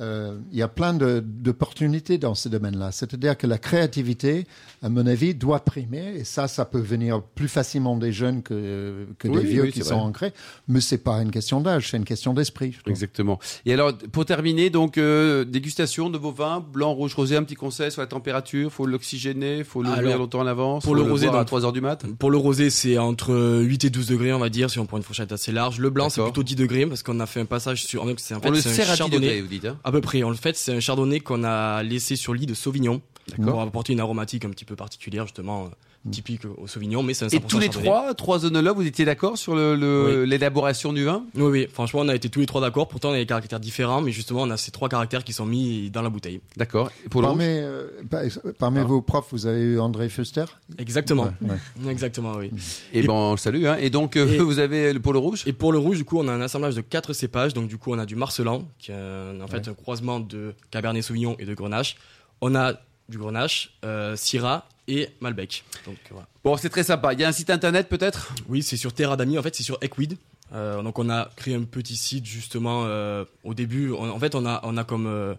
Euh, 0.00 0.38
il 0.52 0.58
y 0.58 0.62
a 0.62 0.68
plein 0.68 0.94
d'opportunités 0.94 2.18
dans 2.18 2.34
ce 2.34 2.48
domaine-là. 2.48 2.92
C'est-à-dire 2.92 3.36
que 3.36 3.46
la 3.46 3.58
créativité, 3.58 4.46
à 4.82 4.88
mon 4.88 5.06
avis, 5.06 5.34
doit 5.34 5.60
primer. 5.60 6.14
Et 6.16 6.24
ça, 6.24 6.46
ça 6.48 6.64
peut 6.64 6.80
venir 6.80 7.22
plus 7.22 7.48
facilement 7.48 7.96
des 7.96 8.12
jeunes 8.12 8.42
que, 8.42 9.06
que 9.18 9.28
des 9.28 9.44
vieux 9.44 9.66
qui 9.66 9.82
sont 9.82 9.94
ancrés. 9.94 10.32
Mais 10.68 10.80
c'est 10.80 10.98
pas 10.98 11.20
une 11.20 11.30
question 11.30 11.60
d'âge, 11.60 11.90
c'est 11.90 11.96
une 11.96 12.04
question 12.04 12.32
d'esprit. 12.32 12.76
Exactement. 12.86 13.38
Et 13.66 13.72
alors, 13.72 13.92
pour 14.12 14.24
terminer, 14.24 14.70
donc, 14.70 14.98
euh, 14.98 15.44
dégustation 15.44 16.10
de 16.10 16.18
vos 16.18 16.32
vins, 16.32 16.60
blanc, 16.60 16.92
rouge, 16.92 17.14
rosé, 17.14 17.36
un 17.36 17.42
petit 17.42 17.56
conseil 17.56 17.90
sur 17.90 18.00
la 18.00 18.06
température. 18.06 18.72
Faut 18.72 18.86
l'oxygéner, 18.86 19.64
faut 19.64 19.82
l'ouvrir 19.82 20.18
longtemps 20.18 20.42
à 20.42 20.44
l'avance. 20.44 20.84
Pour 20.84 20.94
le, 20.94 21.02
rosé, 21.02 21.28
à 21.28 21.44
3 21.44 21.64
heures 21.64 21.72
du 21.72 21.80
mat. 21.80 22.04
Pour 22.18 22.30
le 22.30 22.36
rosé, 22.36 22.70
c'est 22.70 22.98
entre 22.98 23.60
8 23.62 23.84
et 23.84 23.90
12 23.90 24.06
degrés, 24.06 24.32
on 24.32 24.38
va 24.38 24.48
dire, 24.48 24.70
si 24.70 24.78
on 24.78 24.86
prend 24.86 24.96
une 24.96 25.02
fourchette 25.02 25.32
assez 25.32 25.50
large. 25.50 25.78
Le 25.78 25.90
blanc, 25.90 26.08
c'est 26.08 26.22
plutôt 26.22 26.42
10 26.42 26.56
degrés 26.56 26.86
parce 26.86 27.02
qu'on 27.02 27.18
a 27.20 27.26
fait 27.26 27.40
un 27.40 27.46
passage 27.46 27.84
sur. 27.84 28.02
En 28.02 28.06
fait, 28.06 28.30
on 28.44 28.50
le 28.50 28.60
sert 28.60 28.90
à 28.90 28.96
10 28.96 29.10
degrés, 29.10 29.40
vous 29.40 29.48
dites. 29.48 29.64
Hein 29.64 29.76
à 29.88 29.90
peu 29.90 30.02
près. 30.02 30.22
En 30.22 30.34
fait, 30.34 30.54
c'est 30.54 30.74
un 30.74 30.80
chardonnay 30.80 31.20
qu'on 31.20 31.44
a 31.44 31.82
laissé 31.82 32.14
sur 32.14 32.34
lit 32.34 32.44
de 32.44 32.52
Sauvignon. 32.52 33.00
Pour 33.36 33.60
apporter 33.60 33.92
une 33.92 34.00
aromatique 34.00 34.44
un 34.44 34.50
petit 34.50 34.64
peu 34.64 34.76
particulière, 34.76 35.24
justement, 35.26 35.64
euh, 35.64 36.10
typique 36.10 36.42
au 36.56 36.66
Sauvignon, 36.66 37.02
mais 37.02 37.12
c'est 37.12 37.24
un 37.24 37.28
Et 37.28 37.38
100% 37.38 37.46
tous 37.48 37.58
les 37.58 37.66
chardonnay. 37.66 37.84
trois, 37.86 38.14
trois 38.14 38.46
œnologues, 38.46 38.76
vous 38.76 38.86
étiez 38.86 39.04
d'accord 39.04 39.36
sur 39.36 39.54
le- 39.56 39.74
le- 39.74 40.24
l'élaboration 40.24 40.92
du 40.92 41.04
vin? 41.04 41.24
Oui, 41.34 41.42
oui, 41.42 41.66
franchement, 41.70 42.00
on 42.04 42.08
a 42.08 42.14
été 42.14 42.28
tous 42.30 42.38
les 42.40 42.46
trois 42.46 42.60
d'accord. 42.60 42.86
Pourtant, 42.88 43.10
on 43.10 43.14
a 43.14 43.16
des 43.16 43.26
caractères 43.26 43.58
différents, 43.60 44.00
mais 44.00 44.12
justement, 44.12 44.42
on 44.42 44.50
a 44.50 44.56
ces 44.56 44.70
trois 44.70 44.88
caractères 44.88 45.24
qui 45.24 45.32
sont 45.32 45.44
mis 45.44 45.90
dans 45.90 46.00
la 46.02 46.08
bouteille. 46.08 46.40
D'accord. 46.56 46.90
Et 47.04 47.08
Pour 47.08 47.20
le 47.20 47.26
Parmi, 47.26 47.44
rouge 47.44 47.52
euh, 47.62 47.88
par- 48.08 48.22
parmi 48.58 48.78
Ah. 48.78 48.84
vos 48.84 49.02
profs, 49.02 49.26
vous 49.32 49.46
avez 49.46 49.60
eu 49.60 49.80
André 49.80 50.08
Fuster? 50.08 50.44
Exactement. 50.78 51.30
Ouais, 51.42 51.50
ouais. 51.84 51.90
Exactement, 51.90 52.32
oui. 52.38 52.52
Et 52.92 53.02
ben, 53.02 53.12
on 53.12 53.32
le 53.32 53.36
salue. 53.36 53.66
Hein. 53.66 53.76
Et 53.80 53.90
donc, 53.90 54.16
euh, 54.16 54.26
Et- 54.28 54.38
vous 54.38 54.60
avez 54.60 54.92
le- 54.92 55.00
pour 55.00 55.12
le 55.12 55.18
rouge? 55.18 55.42
Et 55.46 55.52
pour 55.52 55.72
le 55.72 55.78
rouge, 55.78 55.96
du 55.98 56.04
coup, 56.04 56.18
on 56.20 56.28
a 56.28 56.32
un 56.32 56.40
assemblage 56.40 56.76
de 56.76 56.80
quatre 56.80 57.12
cépages. 57.12 57.54
Donc, 57.54 57.68
du 57.68 57.76
coup, 57.76 57.92
on 57.92 57.98
a 57.98 58.06
du 58.06 58.14
Marcelan, 58.16 58.68
qui 58.78 58.92
est 58.92 58.94
un- 58.94 59.40
en 59.40 59.46
fait 59.48 59.66
un 59.68 59.74
croisement 59.74 60.20
de 60.20 60.54
Cabernet 60.70 61.02
Sauvignon 61.02 61.34
et 61.40 61.44
de 61.44 61.54
Grenache. 61.54 61.96
On 62.40 62.54
a 62.54 62.74
du 63.08 63.18
Grenache, 63.18 63.70
euh, 63.84 64.16
Syrah 64.16 64.66
et 64.86 65.08
Malbec. 65.20 65.64
Donc, 65.86 65.96
voilà. 66.10 66.26
Bon, 66.44 66.56
c'est 66.56 66.68
très 66.70 66.82
sympa. 66.84 67.12
Il 67.12 67.20
y 67.20 67.24
a 67.24 67.28
un 67.28 67.32
site 67.32 67.50
internet 67.50 67.88
peut-être? 67.88 68.34
Oui, 68.48 68.62
c'est 68.62 68.76
sur 68.76 68.92
Terra 68.92 69.16
d'Ami. 69.16 69.38
En 69.38 69.42
fait, 69.42 69.54
c'est 69.54 69.62
sur 69.62 69.78
Equid. 69.82 70.16
Euh, 70.54 70.80
donc, 70.82 70.98
on 70.98 71.10
a 71.10 71.28
créé 71.36 71.54
un 71.54 71.64
petit 71.64 71.94
site 71.94 72.24
justement 72.24 72.84
euh, 72.86 73.26
au 73.44 73.52
début. 73.52 73.90
on- 73.92 74.08
en 74.10 74.18
fait, 74.18 74.34
on 74.34 74.46
a, 74.46 74.60
on 74.62 74.78
a 74.78 74.84
comme, 74.84 75.06
euh, 75.06 75.34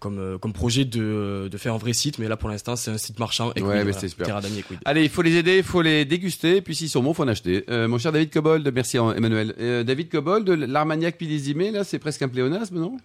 comme, 0.00 0.36
comme 0.40 0.52
projet 0.52 0.84
de, 0.84 1.48
de 1.48 1.58
faire 1.58 1.74
un 1.74 1.78
vrai 1.78 1.92
site, 1.92 2.18
mais 2.18 2.26
là, 2.26 2.36
pour 2.36 2.48
l'instant, 2.48 2.74
c'est 2.74 2.90
un 2.90 2.98
site 2.98 3.20
marchand. 3.20 3.50
Equid, 3.52 3.64
Ouais, 3.66 3.84
voilà. 3.84 4.08
super. 4.08 4.26
Terra 4.26 4.40
d'Ami 4.40 4.58
Equid. 4.58 4.80
Allez, 4.84 5.04
il 5.04 5.10
faut 5.10 5.22
les 5.22 5.36
aider, 5.36 5.58
il 5.58 5.62
faut 5.62 5.80
les 5.82 6.04
déguster, 6.04 6.56
et 6.56 6.60
puis 6.62 6.74
s'ils 6.74 6.88
sont 6.90 7.04
bons, 7.04 7.12
il 7.12 7.14
faut 7.14 7.22
en 7.22 7.28
acheter. 7.28 7.64
Mon 7.68 7.98
cher 7.98 8.10
David 8.10 8.30
Cobold, 8.32 8.68
merci 8.74 8.96
Emmanuel. 8.96 9.84
David 9.86 10.08
Cobold, 10.10 10.48
l'Armagnac 10.48 11.18
Pilizimé, 11.18 11.70
là, 11.70 11.84
c'est 11.84 12.00
presque 12.00 12.22
un 12.22 12.28
pléonasme, 12.28 12.80
non? 12.80 12.96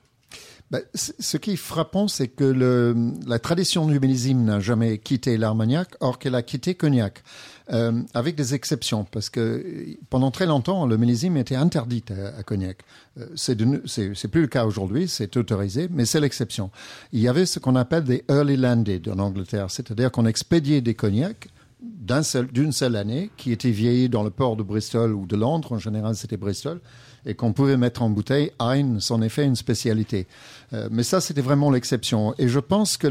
C- 0.94 1.14
ce 1.20 1.38
qui 1.38 1.52
est 1.52 1.56
frappant, 1.56 2.08
c'est 2.08 2.28
que 2.28 2.96
la 3.28 3.40
tradition 3.40 3.86
du 3.88 4.00
millésime 4.00 4.44
n'a 4.44 4.60
jamais 4.60 4.98
quitté 4.98 5.38
l'Armagnac, 5.38 5.90
or 6.00 6.20
qu'elle 6.20 6.36
a 6.36 6.42
quitté 6.42 6.76
Cognac, 6.76 7.24
euh, 7.72 8.02
avec 8.14 8.36
des 8.36 8.54
exceptions, 8.54 9.06
parce 9.06 9.30
que 9.30 9.64
pendant 10.10 10.32
très 10.32 10.46
longtemps, 10.46 10.86
le 10.86 10.98
millésime 10.98 11.38
était 11.38 11.56
interdit 11.56 12.04
à, 12.10 12.44
Cognac. 12.44 12.80
Euh, 13.20 13.28
c'est 13.36 14.28
plus 14.28 14.42
le 14.42 14.48
cas 14.48 14.66
aujourd'hui, 14.66 15.08
c'est 15.08 15.38
autorisé, 15.38 15.88
mais 15.92 16.06
c'est 16.06 16.20
l'exception. 16.20 16.72
Il 17.12 17.20
y 17.22 17.28
avait 17.28 17.46
ce 17.46 17.60
qu'on 17.60 17.76
appelle 17.76 18.04
des 18.04 18.24
early 18.30 18.58
landed 18.58 19.08
en 19.10 19.20
Angleterre, 19.20 19.70
c'est-à-dire 19.70 20.12
qu'on 20.12 20.26
expédiait 20.26 20.82
des 20.82 20.94
cognacs 20.94 21.50
d'une 21.82 22.72
seule 22.72 22.96
année, 22.96 23.30
qui 23.38 23.52
étaient 23.52 23.72
vieillis 23.72 24.10
dans 24.10 24.24
le 24.24 24.30
port 24.30 24.56
de 24.56 24.64
Bristol 24.64 25.14
ou 25.14 25.26
de 25.26 25.36
Londres, 25.36 25.74
en 25.74 25.80
général 25.80 26.16
c'était 26.16 26.38
Bristol, 26.38 26.80
et 27.26 27.36
qu'on 27.36 27.54
pouvait 27.54 27.78
mettre 27.78 28.02
en 28.02 28.10
bouteille. 28.10 28.52
Hein, 28.60 29.00
c'en 29.00 29.22
est 29.22 29.30
fait 29.30 29.46
une 29.46 29.56
spécialité. 29.56 30.28
Euh, 30.74 30.88
mais 30.92 31.04
ça, 31.04 31.22
c'était 31.22 31.42
vraiment 31.42 31.72
l'exception. 31.72 32.34
Et 32.38 32.48
je 32.48 32.60
pense 32.60 32.98
que 32.98 33.08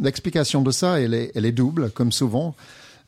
l'explication 0.00 0.62
de 0.62 0.70
ça, 0.70 1.00
elle 1.00 1.14
est, 1.14 1.52
double, 1.52 1.90
comme 1.90 2.12
souvent. 2.12 2.54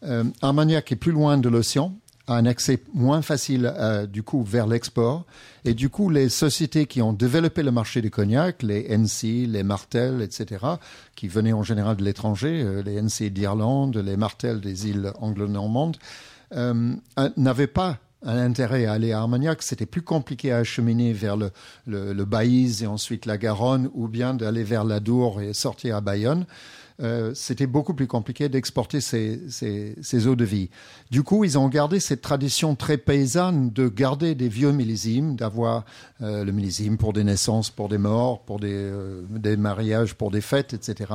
Euh, 0.05 0.25
Armagnac 0.43 0.93
est 0.93 0.97
plus 0.97 1.13
loin 1.13 1.39
de 1.39 1.49
l'océan, 1.49 1.97
a 2.27 2.35
un 2.35 2.47
accès 2.47 2.83
moins 2.93 3.23
facile 3.23 3.73
euh, 3.77 4.07
du 4.07 4.23
coup 4.23 4.43
vers 4.43 4.67
l'export. 4.67 5.25
Et 5.65 5.75
du 5.75 5.89
coup, 5.89 6.11
les 6.11 6.29
sociétés 6.29 6.87
qui 6.87 7.03
ont 7.03 7.13
développé 7.13 7.63
le 7.63 7.73
marché 7.73 8.03
du 8.03 8.11
cognac, 8.11 8.63
les 8.63 8.87
NC, 8.97 9.47
les 9.49 9.63
Martel, 9.63 10.23
etc., 10.23 10.65
qui 11.15 11.29
venaient 11.29 11.53
en 11.53 11.63
général 11.63 11.97
de 11.97 12.05
l'étranger, 12.05 12.63
euh, 12.63 12.83
les 12.83 13.01
NC 13.01 13.31
d'Irlande, 13.31 13.97
les 13.97 14.17
Martel 14.17 14.61
des 14.61 14.89
îles 14.89 15.13
anglo-normandes, 15.21 15.97
n'avaient 17.37 17.67
pas 17.67 17.99
un 18.23 18.39
intérêt 18.39 18.87
à 18.87 18.93
aller 18.93 19.13
à 19.13 19.21
Armagnac. 19.21 19.63
C'était 19.63 19.87
plus 19.87 20.03
compliqué 20.03 20.53
à 20.53 20.59
acheminer 20.59 21.13
vers 21.13 21.37
le, 21.37 21.51
le, 21.87 22.27
et 22.83 22.87
ensuite 22.87 23.27
la 23.27 23.39
Garonne, 23.39 23.91
ou 23.95 24.09
bien 24.09 24.35
d'aller 24.35 24.65
vers 24.65 24.85
l'Adour 24.85 25.41
et 25.41 25.53
sortir 25.53 25.97
à 25.97 26.01
Bayonne. 26.01 26.47
Euh, 27.03 27.33
c'était 27.35 27.67
beaucoup 27.67 27.93
plus 27.93 28.07
compliqué 28.07 28.49
d'exporter 28.49 29.01
ces, 29.01 30.27
eaux 30.27 30.37
de 30.37 30.45
vie. 30.45 30.71
Du 31.11 31.23
coup, 31.23 31.45
ils 31.45 31.59
ont 31.59 31.69
gardé 31.69 32.01
cette 32.01 32.23
tradition 32.23 32.75
très 32.75 32.97
paysanne 32.97 33.71
de 33.71 33.89
garder 33.89 34.35
des 34.35 34.49
vieux 34.49 34.73
millésimes, 34.73 35.37
d'avoir 35.37 35.85
euh, 36.23 36.45
le 36.45 36.53
millésime 36.53 36.97
pour 36.97 37.13
des 37.13 37.25
naissances, 37.25 37.71
pour 37.71 37.89
des 37.89 37.99
morts, 37.99 38.43
pour 38.43 38.61
des, 38.61 38.73
euh, 38.73 39.57
mariages, 39.59 40.15
pour 40.15 40.31
des 40.31 40.41
fêtes, 40.41 40.73
etc. 40.73 41.13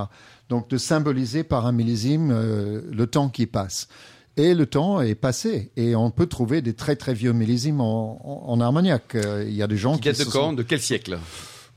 Donc 0.50 0.70
de 0.70 0.78
symboliser 0.78 1.44
par 1.44 1.66
un 1.66 1.72
millésime 1.72 2.32
le 2.92 3.08
temps 3.08 3.30
qui 3.30 3.48
passe. 3.48 3.88
Et 4.38 4.54
le 4.54 4.65
temps 4.65 5.02
est 5.02 5.15
passé 5.15 5.72
et 5.76 5.96
on 5.96 6.10
peut 6.10 6.26
trouver 6.26 6.62
des 6.62 6.74
très 6.74 6.96
très 6.96 7.13
vieux 7.13 7.34
millésimes 7.34 7.82
en, 7.82 8.20
en, 8.48 8.54
en 8.54 8.62
Armagnac. 8.62 9.15
Euh, 9.15 9.44
Il 9.48 9.54
y 9.54 9.62
a 9.63 9.67
des 9.67 9.78
gens 9.78 9.96
Qui 9.96 10.02
qui, 10.02 10.10
de 10.10 10.13
se 10.13 10.24
quand 10.24 10.32
sont- 10.32 10.54
De 10.54 10.63
quel 10.63 10.80
siècle 10.82 11.17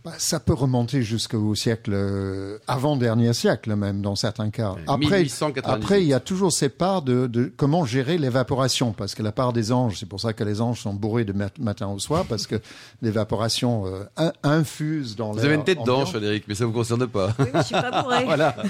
bah, 0.04 0.12
ça 0.18 0.38
peut 0.38 0.52
remonter 0.52 1.02
jusqu'au 1.02 1.54
siècle 1.54 1.92
euh, 1.94 2.58
avant 2.66 2.94
dernier 2.98 3.32
siècle 3.32 3.74
même 3.74 4.02
dans 4.02 4.16
certains 4.16 4.50
cas. 4.50 4.74
Après, 4.86 5.20
1898. 5.22 5.64
après 5.66 6.02
il 6.02 6.06
y 6.08 6.12
a 6.12 6.20
toujours 6.20 6.52
cette 6.52 6.76
part 6.76 7.00
de, 7.00 7.26
de 7.26 7.50
comment 7.56 7.86
gérer 7.86 8.18
l'évaporation 8.18 8.92
parce 8.92 9.14
que 9.14 9.22
la 9.22 9.32
part 9.32 9.54
des 9.54 9.72
anges, 9.72 9.96
c'est 9.98 10.06
pour 10.08 10.20
ça 10.20 10.34
que 10.34 10.44
les 10.44 10.60
anges 10.60 10.82
sont 10.82 10.92
bourrés 10.92 11.24
de 11.24 11.32
mat- 11.32 11.58
matin 11.58 11.88
au 11.88 11.98
soir 11.98 12.26
parce 12.28 12.46
que 12.46 12.56
l'évaporation 13.00 13.86
euh, 13.86 14.04
in- 14.18 14.32
infuse 14.42 15.16
dans 15.16 15.30
Vous 15.30 15.36
l'air 15.38 15.46
avez 15.46 15.54
une 15.54 15.64
tête 15.64 15.82
d'ange, 15.86 16.10
Frédéric, 16.10 16.44
mais 16.48 16.54
ça 16.54 16.66
vous 16.66 16.72
concerne 16.72 17.06
pas. 17.06 17.28
Oui, 17.38 17.46
mais 17.54 17.60
je 17.60 17.64
suis 17.64 17.74
pas 17.74 18.02
bourré. 18.02 18.24
voilà. 18.26 18.54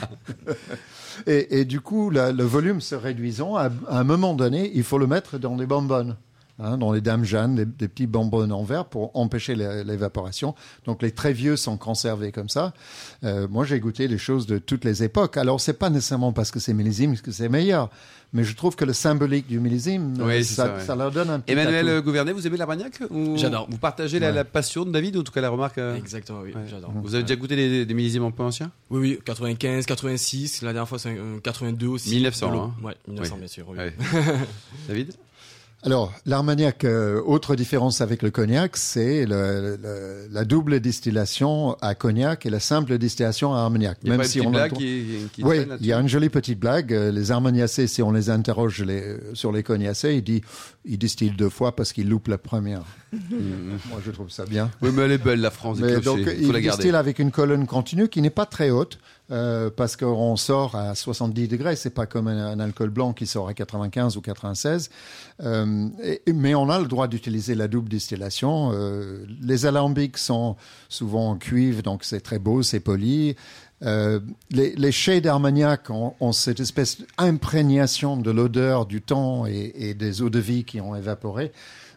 Et, 1.26 1.64
du 1.64 1.80
coup, 1.80 2.10
le 2.10 2.42
volume 2.42 2.80
se 2.80 2.94
réduisant, 2.94 3.56
à, 3.56 3.70
à 3.88 3.98
un 3.98 4.04
moment 4.04 4.34
donné, 4.34 4.70
il 4.74 4.84
faut 4.84 4.98
le 4.98 5.06
mettre 5.06 5.38
dans 5.38 5.56
des 5.56 5.66
bonbonnes. 5.66 6.16
Hein, 6.58 6.76
dans 6.78 6.92
les 6.92 7.00
dames 7.00 7.24
Jeanne, 7.24 7.54
des, 7.56 7.64
des 7.66 7.88
petits 7.88 8.06
bonbonnes 8.06 8.52
en 8.52 8.62
verre 8.64 8.84
pour 8.86 9.10
empêcher 9.16 9.54
l'é- 9.54 9.82
l'évaporation. 9.84 10.54
Donc 10.86 11.02
les 11.02 11.10
très 11.10 11.32
vieux 11.32 11.56
sont 11.56 11.76
conservés 11.76 12.32
comme 12.32 12.48
ça. 12.48 12.72
Euh, 13.24 13.46
moi, 13.48 13.64
j'ai 13.64 13.80
goûté 13.80 14.08
des 14.08 14.18
choses 14.18 14.46
de 14.46 14.58
toutes 14.58 14.84
les 14.84 15.02
époques. 15.02 15.36
Alors, 15.36 15.60
c'est 15.60 15.72
pas 15.74 15.90
nécessairement 15.90 16.32
parce 16.32 16.50
que 16.50 16.60
c'est 16.60 16.74
millésime 16.74 17.16
que 17.16 17.30
c'est 17.32 17.48
meilleur, 17.48 17.90
mais 18.32 18.42
je 18.44 18.54
trouve 18.56 18.74
que 18.76 18.84
le 18.84 18.92
symbolique 18.92 19.46
du 19.46 19.60
millésime, 19.60 20.14
Oui, 20.18 20.32
euh, 20.40 20.42
ça, 20.42 20.54
ça, 20.66 20.74
ouais. 20.74 20.80
ça 20.84 20.96
leur 20.96 21.10
donne 21.12 21.30
un 21.30 21.40
petit 21.40 21.52
Emmanuel 21.52 21.88
atout. 21.88 22.04
Gouvernet, 22.04 22.32
vous 22.32 22.46
aimez 22.46 22.56
l'Armagnac 22.56 23.00
ou 23.10 23.36
J'adore. 23.36 23.66
Vous 23.70 23.78
partagez 23.78 24.18
la, 24.18 24.28
Ouais. 24.28 24.32
la 24.34 24.44
passion 24.44 24.84
de 24.84 24.90
David, 24.90 25.16
ou 25.16 25.20
en 25.20 25.22
tout 25.22 25.32
cas 25.32 25.40
la 25.40 25.50
remarque 25.50 25.78
euh, 25.78 25.94
Exactement, 25.96 26.40
oui, 26.42 26.52
ouais. 26.54 26.62
j'adore. 26.68 26.92
Vous 27.02 27.14
avez 27.14 27.22
déjà 27.24 27.36
goûté 27.36 27.54
des, 27.56 27.86
des 27.86 27.94
millésimes 27.94 28.24
un 28.24 28.30
peu 28.30 28.42
anciens? 28.42 28.70
Oui, 28.90 29.00
oui, 29.00 29.18
95, 29.24 29.86
86, 29.86 30.62
la 30.62 30.72
dernière 30.72 30.88
fois 30.88 30.98
c'est 30.98 31.10
un 31.10 31.38
82 31.42 31.86
aussi. 31.86 32.10
1900, 32.10 32.48
De 32.48 32.52
l'eau. 32.52 32.60
hein. 32.60 32.74
Ouais, 32.82 32.94
1900 33.08 33.34
Oui. 33.34 33.38
bien 33.40 33.48
sûr. 33.48 33.66
oui. 33.68 33.78
Ouais. 33.78 33.94
David? 34.88 35.12
Alors, 35.86 36.14
l'Armagnac, 36.24 36.82
euh, 36.84 37.20
autre 37.26 37.54
différence 37.56 38.00
avec 38.00 38.22
le 38.22 38.30
cognac, 38.30 38.78
c'est 38.78 39.26
le- 39.26 39.76
le- 39.82 40.28
la 40.32 40.44
double 40.46 40.80
distillation 40.80 41.74
à 41.82 41.94
cognac 41.94 42.46
et 42.46 42.50
la 42.50 42.58
simple 42.58 42.96
distillation 42.96 43.54
à 43.54 43.58
Armagnac. 43.58 43.98
Il 44.02 44.08
y 44.08 44.12
a 44.12 44.16
pas 44.16 44.22
une 44.22 44.28
petite 44.28 44.46
on 44.46 44.50
blague 44.50 44.72
qui, 44.72 45.04
qui 45.34 45.44
Oui, 45.44 45.58
il 45.80 45.86
y 45.86 45.92
a 45.92 46.00
une 46.00 46.08
jolie 46.08 46.30
petite 46.30 46.58
blague. 46.58 46.94
Euh, 46.94 47.12
Les 47.12 47.30
Armagnacés, 47.32 47.86
si 47.86 48.00
on 48.02 48.12
les 48.12 48.30
interroge 48.30 48.82
les- 48.82 49.18
sur 49.34 49.52
les 49.52 49.62
cognacés, 49.62 50.14
ils 50.14 50.24
disent 50.24 50.40
ils 50.86 50.98
distillent 50.98 51.30
deux 51.36 51.48
fois 51.50 51.76
parce 51.76 51.92
qu'ils 51.92 52.08
loupent 52.08 52.28
la 52.28 52.38
première. 52.38 52.82
Moi, 53.30 54.00
je 54.04 54.10
trouve 54.10 54.30
ça 54.30 54.46
bien. 54.46 54.70
Oui, 54.80 54.88
mais 54.92 55.02
elle 55.02 55.12
est 55.12 55.18
belle, 55.18 55.40
la 55.40 55.50
France, 55.50 55.78
des 55.78 55.84
Mais 55.84 56.00
donc, 56.00 56.18
Il 56.20 56.46
faut 56.46 56.52
la 56.52 56.60
garder. 56.62 56.82
distillent 56.82 56.96
avec 56.96 57.18
une 57.18 57.30
colonne 57.30 57.66
continue 57.66 58.08
qui 58.08 58.22
n'est 58.22 58.30
pas 58.30 58.46
très 58.46 58.70
haute 58.70 58.98
euh, 59.30 59.70
parce 59.74 59.96
qu'on 59.96 60.36
sort 60.36 60.74
à 60.76 60.94
70 60.94 61.48
degrés. 61.48 61.76
C'est 61.76 61.90
pas 61.90 62.06
comme 62.06 62.28
un, 62.28 62.60
alcool 62.60 62.90
blanc 62.90 63.12
qui 63.12 63.26
sort 63.26 63.48
à 63.48 63.54
95 63.54 64.16
ou 64.16 64.20
96. 64.20 64.90
Euh, 65.42 65.88
mais 66.32 66.54
on 66.54 66.68
a 66.68 66.78
le 66.78 66.86
droit 66.86 67.08
d'utiliser 67.08 67.54
la 67.54 67.68
double 67.68 67.88
distillation. 67.88 68.70
Euh, 68.74 69.24
les 69.40 69.66
alambics 69.66 70.18
sont 70.18 70.56
souvent 70.88 71.30
en 71.30 71.36
cuivre, 71.36 71.82
donc 71.82 72.04
c'est 72.04 72.20
très 72.20 72.38
beau, 72.38 72.62
c'est 72.62 72.80
poli. 72.80 73.34
Euh, 73.82 74.20
les, 74.50 74.74
les 74.76 74.92
chais 74.92 75.20
d'Armagnac 75.20 75.90
ont, 75.90 76.32
cette 76.32 76.60
espèce 76.60 76.98
d'imprégnation 77.18 78.16
de 78.16 78.30
l'odeur 78.30 78.86
du 78.86 79.02
temps 79.02 79.46
et, 79.46 79.94
des 79.94 80.22
eaux 80.22 80.30
de 80.30 80.38
vie 80.38 80.64
qui 80.64 80.80
ont 80.80 80.94
évaporé. 80.94 81.52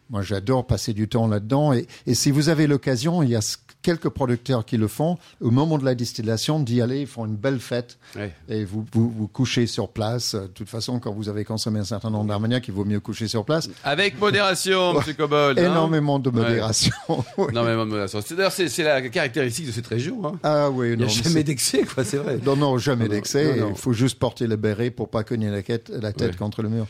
Moi, 0.10 0.22
j'adore 0.22 0.66
passer 0.66 0.94
du 0.94 1.08
temps 1.08 1.28
là-dedans. 1.28 1.74
Et, 1.74 1.86
et 2.06 2.16
si 2.16 2.32
vous 2.32 2.50
avez 2.50 2.66
l'occasion, 2.68 3.22
il 3.24 3.30
y 3.30 3.36
a 3.36 3.40
s- 3.40 3.58
quelques 3.88 4.10
producteurs 4.10 4.66
qui 4.66 4.76
le 4.76 4.90
font. 4.90 5.18
Au 5.40 5.50
moment 5.50 5.78
de 5.78 5.86
la 5.86 5.96
distillation, 5.96 6.60
d'y 6.60 6.82
aller, 6.82 7.00
ils 7.02 7.08
font 7.08 7.26
une 7.26 7.38
belle 7.38 7.60
fête. 7.60 7.98
Ouais. 8.18 8.34
Et 8.50 8.66
vous, 8.66 8.86
vous 8.92 9.10
vous 9.10 9.28
couchez 9.30 9.66
sur 9.66 9.88
place. 9.88 10.36
De 10.36 10.48
toute 10.48 10.68
façon, 10.68 11.00
quand 11.00 11.14
vous 11.14 11.30
avez 11.30 11.46
consommé 11.46 11.80
un 11.80 11.86
certain 11.86 12.10
nombre 12.10 12.26
d'Armagnac, 12.26 12.68
il 12.68 12.74
vaut 12.74 12.84
mieux 12.84 13.00
coucher 13.00 13.30
sur 13.30 13.46
place. 13.46 13.70
Avec 13.86 14.20
modération, 14.20 14.94
monsieur 14.94 15.14
Cobold. 15.14 15.58
hein. 15.58 15.72
Énormément 15.72 16.20
de 16.20 16.30
Ouais. 16.30 16.36
modération. 16.42 16.92
Oui. 17.38 17.46
Énormément 17.52 17.86
de 17.86 17.90
modération. 17.92 18.20
C'est- 18.26 18.36
D'ailleurs, 18.36 18.52
c'est 18.52 18.84
la 18.84 19.02
caractéristique 19.10 19.68
de 19.68 19.72
cette 19.72 19.88
région. 19.88 20.20
Hein. 20.28 20.34
Ah 20.44 20.70
oui, 20.70 20.90
Il 20.92 20.98
n'y 20.98 21.04
a 21.04 21.06
mais 21.08 21.12
jamais 21.12 21.44
d'excès, 21.46 21.84
quoi, 21.84 22.04
c'est 22.04 22.18
vrai. 22.18 22.40
non, 22.46 22.58
non, 22.58 22.78
jamais 22.78 23.08
d'excès. 23.08 23.56
Il 23.70 23.76
faut 23.78 23.94
juste 23.94 24.20
porter 24.20 24.48
le 24.48 24.58
béret 24.58 24.90
pour 24.92 25.08
pas 25.10 25.24
cogner 25.24 25.50
la, 25.50 25.62
quête- 25.62 25.90
la 25.90 26.12
tête 26.12 26.32
Ouais. 26.32 26.38
contre 26.38 26.62
le 26.62 26.68
mur. 26.68 26.88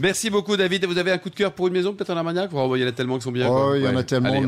Merci 0.00 0.28
beaucoup, 0.28 0.54
David. 0.58 0.84
Vous 0.84 0.98
avez 0.98 1.12
un 1.12 1.18
coup 1.18 1.30
de 1.30 1.34
cœur 1.34 1.52
pour 1.52 1.68
une 1.68 1.72
maison, 1.72 1.94
peut-être 1.94 2.10
en 2.10 2.16
Armagnac? 2.18 2.50
Oh, 2.52 2.76
Il 2.76 2.82
y 2.82 2.84
en 2.84 2.88
a 2.88 2.92
tellement 2.92 3.16
qui 3.16 3.24
sont 3.24 3.32
bien. 3.32 3.48
Oh, 3.48 3.72
il 3.74 3.82
y 3.82 3.88
en 3.88 3.92
Ouais. 3.94 4.00
a 4.00 4.02
tellement. 4.02 4.28
Allez, 4.28 4.40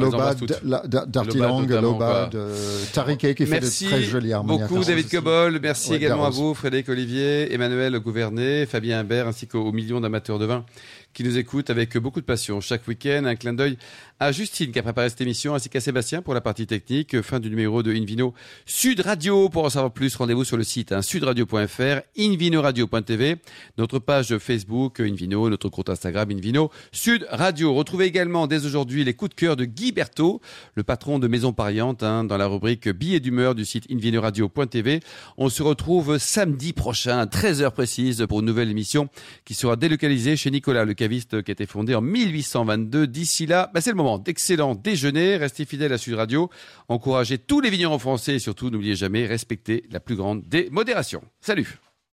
quoi. 1.80 2.30
euh, 2.34 2.84
Tariquet 2.92 3.34
qui 3.34 3.46
fait 3.46 3.60
de 3.60 3.66
très 3.88 4.02
jolis 4.02 4.32
Armagnac. 4.32 4.68
beaucoup, 4.68 4.84
David 4.84 5.08
Cobol. 5.10 5.58
Merci 5.62 5.90
Ouais, 5.90 5.96
également 5.96 6.26
à 6.26 6.30
vous, 6.30 6.54
Frédéric 6.54 6.88
Olivier, 6.88 7.52
Emmanuel 7.52 7.98
Gouvernet, 8.00 8.66
Fabien 8.66 9.00
Imbert, 9.00 9.26
ainsi 9.28 9.46
qu'aux 9.46 9.72
millions 9.72 10.00
d'amateurs 10.00 10.38
de 10.38 10.46
vin 10.46 10.64
qui 11.12 11.24
nous 11.24 11.38
écoutent 11.38 11.70
avec 11.70 11.96
beaucoup 11.96 12.20
de 12.20 12.26
passion 12.26 12.60
chaque 12.60 12.86
week-end. 12.86 13.24
Un 13.24 13.36
clin 13.36 13.52
d'œil 13.52 13.76
à 14.20 14.32
Justine 14.32 14.72
qui 14.72 14.78
a 14.78 14.82
préparé 14.82 15.08
cette 15.08 15.20
émission, 15.20 15.54
ainsi 15.54 15.68
qu'à 15.68 15.80
Sébastien 15.80 16.22
pour 16.22 16.34
la 16.34 16.40
partie 16.40 16.66
technique. 16.66 17.20
Fin 17.22 17.40
du 17.40 17.50
numéro 17.50 17.82
de 17.82 17.92
Invino 17.92 18.34
Sud 18.66 19.00
Radio. 19.00 19.48
Pour 19.48 19.64
en 19.64 19.70
savoir 19.70 19.92
plus, 19.92 20.14
rendez-vous 20.16 20.44
sur 20.44 20.56
le 20.56 20.64
site 20.64 20.92
hein, 20.92 21.02
sudradio.fr, 21.02 22.00
invinoradio.tv, 22.18 23.36
notre 23.78 23.98
page 23.98 24.36
Facebook 24.38 25.00
Invino, 25.00 25.48
notre 25.48 25.68
compte 25.68 25.90
Instagram 25.90 26.30
Invino 26.30 26.70
Sud 26.92 27.26
Radio. 27.30 27.74
Retrouvez 27.74 28.06
également 28.06 28.46
dès 28.46 28.66
aujourd'hui 28.66 29.04
les 29.04 29.14
coups 29.14 29.30
de 29.30 29.34
cœur 29.34 29.56
de 29.56 29.64
Guy 29.64 29.92
Berthaud, 29.92 30.40
le 30.74 30.82
patron 30.82 31.18
de 31.18 31.28
Maison 31.28 31.52
Pariante, 31.52 32.02
hein, 32.02 32.24
dans 32.24 32.36
la 32.36 32.46
rubrique 32.46 32.88
billets 32.88 33.20
d'humeur 33.20 33.54
du 33.54 33.64
site 33.64 33.86
invinoradio.tv. 33.90 35.00
On 35.36 35.48
se 35.48 35.62
retrouve 35.62 36.18
samedi 36.18 36.72
prochain 36.72 37.18
à 37.18 37.26
13h 37.26 37.70
précise 37.70 38.26
pour 38.28 38.40
une 38.40 38.46
nouvelle 38.46 38.70
émission 38.70 39.08
qui 39.44 39.54
sera 39.54 39.76
délocalisée 39.76 40.36
chez 40.36 40.50
Nicolas, 40.50 40.84
le 40.84 40.94
caviste 40.98 41.42
qui 41.42 41.50
a 41.50 41.52
été 41.52 41.64
fondé 41.64 41.94
en 41.94 42.02
1822. 42.02 43.06
D'ici 43.06 43.46
là, 43.46 43.70
bah, 43.72 43.80
c'est 43.80 43.90
le 43.90 43.96
moment 43.96 44.18
d'excellent 44.18 44.74
déjeuner. 44.74 45.36
Restez 45.36 45.64
fidèles 45.64 45.92
à 45.92 45.98
Sud 45.98 46.14
Radio. 46.14 46.50
Encouragez 46.88 47.38
tous 47.38 47.60
les 47.60 47.70
vignerons 47.70 47.98
français 47.98 48.34
et 48.34 48.38
surtout, 48.38 48.68
n'oubliez 48.68 48.96
jamais, 48.96 49.24
respectez 49.24 49.84
la 49.90 50.00
plus 50.00 50.16
grande 50.16 50.42
des 50.46 50.68
modérations. 50.70 51.22
Salut 51.40 51.78